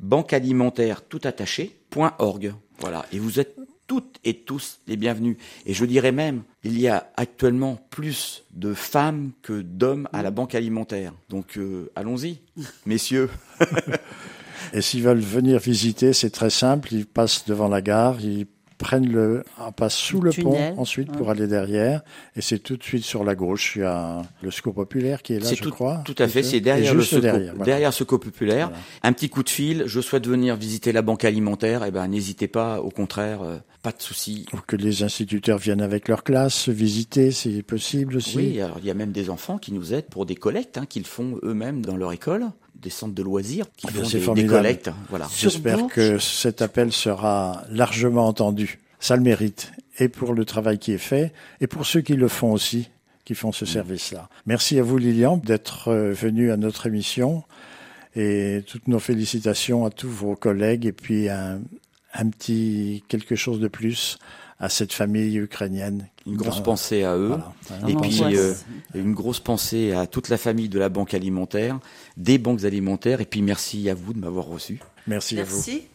banquealimentaire 0.00 1.02
tout 1.02 1.20
attaché 1.24 1.76
point 1.90 2.14
org. 2.18 2.54
Voilà, 2.80 3.06
et 3.12 3.18
vous 3.18 3.40
êtes 3.40 3.56
toutes 3.86 4.18
et 4.24 4.34
tous 4.34 4.80
les 4.86 4.96
bienvenus. 4.96 5.36
Et 5.66 5.74
je 5.74 5.84
dirais 5.84 6.12
même, 6.12 6.42
il 6.62 6.78
y 6.78 6.88
a 6.88 7.10
actuellement 7.16 7.80
plus 7.90 8.44
de 8.52 8.74
femmes 8.74 9.32
que 9.42 9.62
d'hommes 9.62 10.08
à 10.12 10.22
la 10.22 10.30
banque 10.30 10.54
alimentaire. 10.54 11.12
Donc 11.28 11.56
euh, 11.56 11.90
allons-y, 11.96 12.40
messieurs. 12.86 13.30
Et 14.74 14.82
s'ils 14.82 15.02
veulent 15.02 15.18
venir 15.18 15.58
visiter, 15.58 16.12
c'est 16.12 16.30
très 16.30 16.50
simple. 16.50 16.92
Ils 16.92 17.06
passent 17.06 17.46
devant 17.46 17.68
la 17.68 17.80
gare, 17.80 18.20
ils 18.20 18.46
prennent 18.78 19.10
le, 19.10 19.42
passent 19.76 19.96
sous 19.96 20.20
le, 20.20 20.30
tunnel, 20.30 20.74
pont 20.74 20.80
ensuite 20.80 21.10
ouais. 21.10 21.16
pour 21.16 21.30
aller 21.30 21.46
derrière. 21.46 22.02
Et 22.36 22.40
c'est 22.40 22.60
tout 22.60 22.76
de 22.76 22.82
suite 22.82 23.04
sur 23.04 23.24
la 23.24 23.34
gauche. 23.34 23.74
Il 23.76 23.82
y 23.82 23.84
a 23.84 24.22
le 24.40 24.50
secours 24.50 24.74
populaire 24.74 25.22
qui 25.22 25.34
est 25.34 25.40
là, 25.40 25.46
C'est 25.46 25.56
je 25.56 25.62
tout, 25.62 25.70
crois. 25.70 26.02
tout 26.04 26.14
à 26.18 26.28
fait, 26.28 26.42
c'est 26.42 26.60
derrière 26.60 26.94
le 26.94 27.02
secours, 27.02 27.22
derrière, 27.22 27.54
derrière, 27.54 27.76
voilà. 27.76 27.92
secours 27.92 28.20
populaire. 28.20 28.68
Voilà. 28.68 28.82
Un 29.02 29.12
petit 29.12 29.28
coup 29.28 29.42
de 29.42 29.48
fil, 29.48 29.84
je 29.86 30.00
souhaite 30.00 30.26
venir 30.26 30.56
visiter 30.56 30.92
la 30.92 31.02
banque 31.02 31.24
alimentaire, 31.24 31.84
et 31.84 31.90
ben 31.90 32.06
n'hésitez 32.08 32.48
pas, 32.48 32.80
au 32.80 32.90
contraire, 32.90 33.42
euh, 33.42 33.58
pas 33.82 33.92
de 33.92 34.00
souci. 34.00 34.46
Pour 34.50 34.64
que 34.64 34.76
les 34.76 35.02
instituteurs 35.02 35.58
viennent 35.58 35.82
avec 35.82 36.08
leur 36.08 36.22
classe 36.22 36.68
visiter, 36.68 37.30
c'est 37.30 37.62
possible 37.62 38.16
aussi. 38.16 38.36
Oui, 38.36 38.60
alors 38.60 38.78
il 38.80 38.86
y 38.86 38.90
a 38.90 38.94
même 38.94 39.12
des 39.12 39.30
enfants 39.30 39.58
qui 39.58 39.72
nous 39.72 39.92
aident 39.94 40.08
pour 40.08 40.26
des 40.26 40.36
collectes 40.36 40.78
hein, 40.78 40.86
qu'ils 40.86 41.06
font 41.06 41.38
eux-mêmes 41.42 41.84
dans 41.84 41.96
leur 41.96 42.12
école, 42.12 42.46
des 42.80 42.90
centres 42.90 43.14
de 43.14 43.22
loisirs 43.22 43.66
qui 43.76 43.86
Ah 43.88 44.04
font 44.20 44.34
des, 44.34 44.42
des 44.42 44.48
collectes. 44.48 44.90
Voilà. 45.08 45.28
J'espère 45.36 45.86
que 45.88 46.18
cet 46.18 46.62
appel 46.62 46.92
sera 46.92 47.64
largement 47.70 48.26
entendu. 48.26 48.78
Ça 49.00 49.16
le 49.16 49.22
mérite. 49.22 49.72
Et 49.98 50.08
pour 50.08 50.32
le 50.32 50.44
travail 50.44 50.78
qui 50.78 50.92
est 50.92 50.98
fait, 50.98 51.32
et 51.60 51.66
pour 51.66 51.86
ceux 51.86 52.00
qui 52.00 52.14
le 52.14 52.28
font 52.28 52.52
aussi, 52.52 52.88
qui 53.24 53.34
font 53.34 53.52
ce 53.52 53.66
service-là. 53.66 54.28
Merci 54.46 54.78
à 54.78 54.82
vous, 54.82 54.96
Lilian, 54.96 55.36
d'être 55.36 55.88
euh, 55.88 56.12
venu 56.12 56.50
à 56.50 56.56
notre 56.56 56.86
émission. 56.86 57.44
Et 58.16 58.62
toutes 58.66 58.88
nos 58.88 58.98
félicitations 58.98 59.84
à 59.84 59.90
tous 59.90 60.08
vos 60.08 60.34
collègues. 60.34 60.86
Et 60.86 60.92
puis 60.92 61.28
un, 61.28 61.60
un 62.14 62.28
petit 62.30 63.04
quelque 63.08 63.36
chose 63.36 63.60
de 63.60 63.68
plus 63.68 64.18
à 64.58 64.68
cette 64.68 64.92
famille 64.92 65.36
ukrainienne. 65.36 66.08
Une 66.28 66.36
grosse 66.36 66.60
pensée 66.60 67.04
à 67.04 67.16
eux. 67.16 67.38
Voilà. 67.68 67.88
Et 67.88 67.94
puis 67.96 68.36
euh, 68.36 68.54
une 68.94 69.14
grosse 69.14 69.40
pensée 69.40 69.92
à 69.92 70.06
toute 70.06 70.28
la 70.28 70.36
famille 70.36 70.68
de 70.68 70.78
la 70.78 70.88
banque 70.88 71.14
alimentaire, 71.14 71.78
des 72.16 72.38
banques 72.38 72.64
alimentaires, 72.64 73.20
et 73.20 73.26
puis 73.26 73.42
merci 73.42 73.88
à 73.88 73.94
vous 73.94 74.12
de 74.12 74.18
m'avoir 74.18 74.46
reçu. 74.46 74.80
Merci, 75.06 75.40
à 75.40 75.44
vous. 75.44 75.56
Merci. 75.56 75.88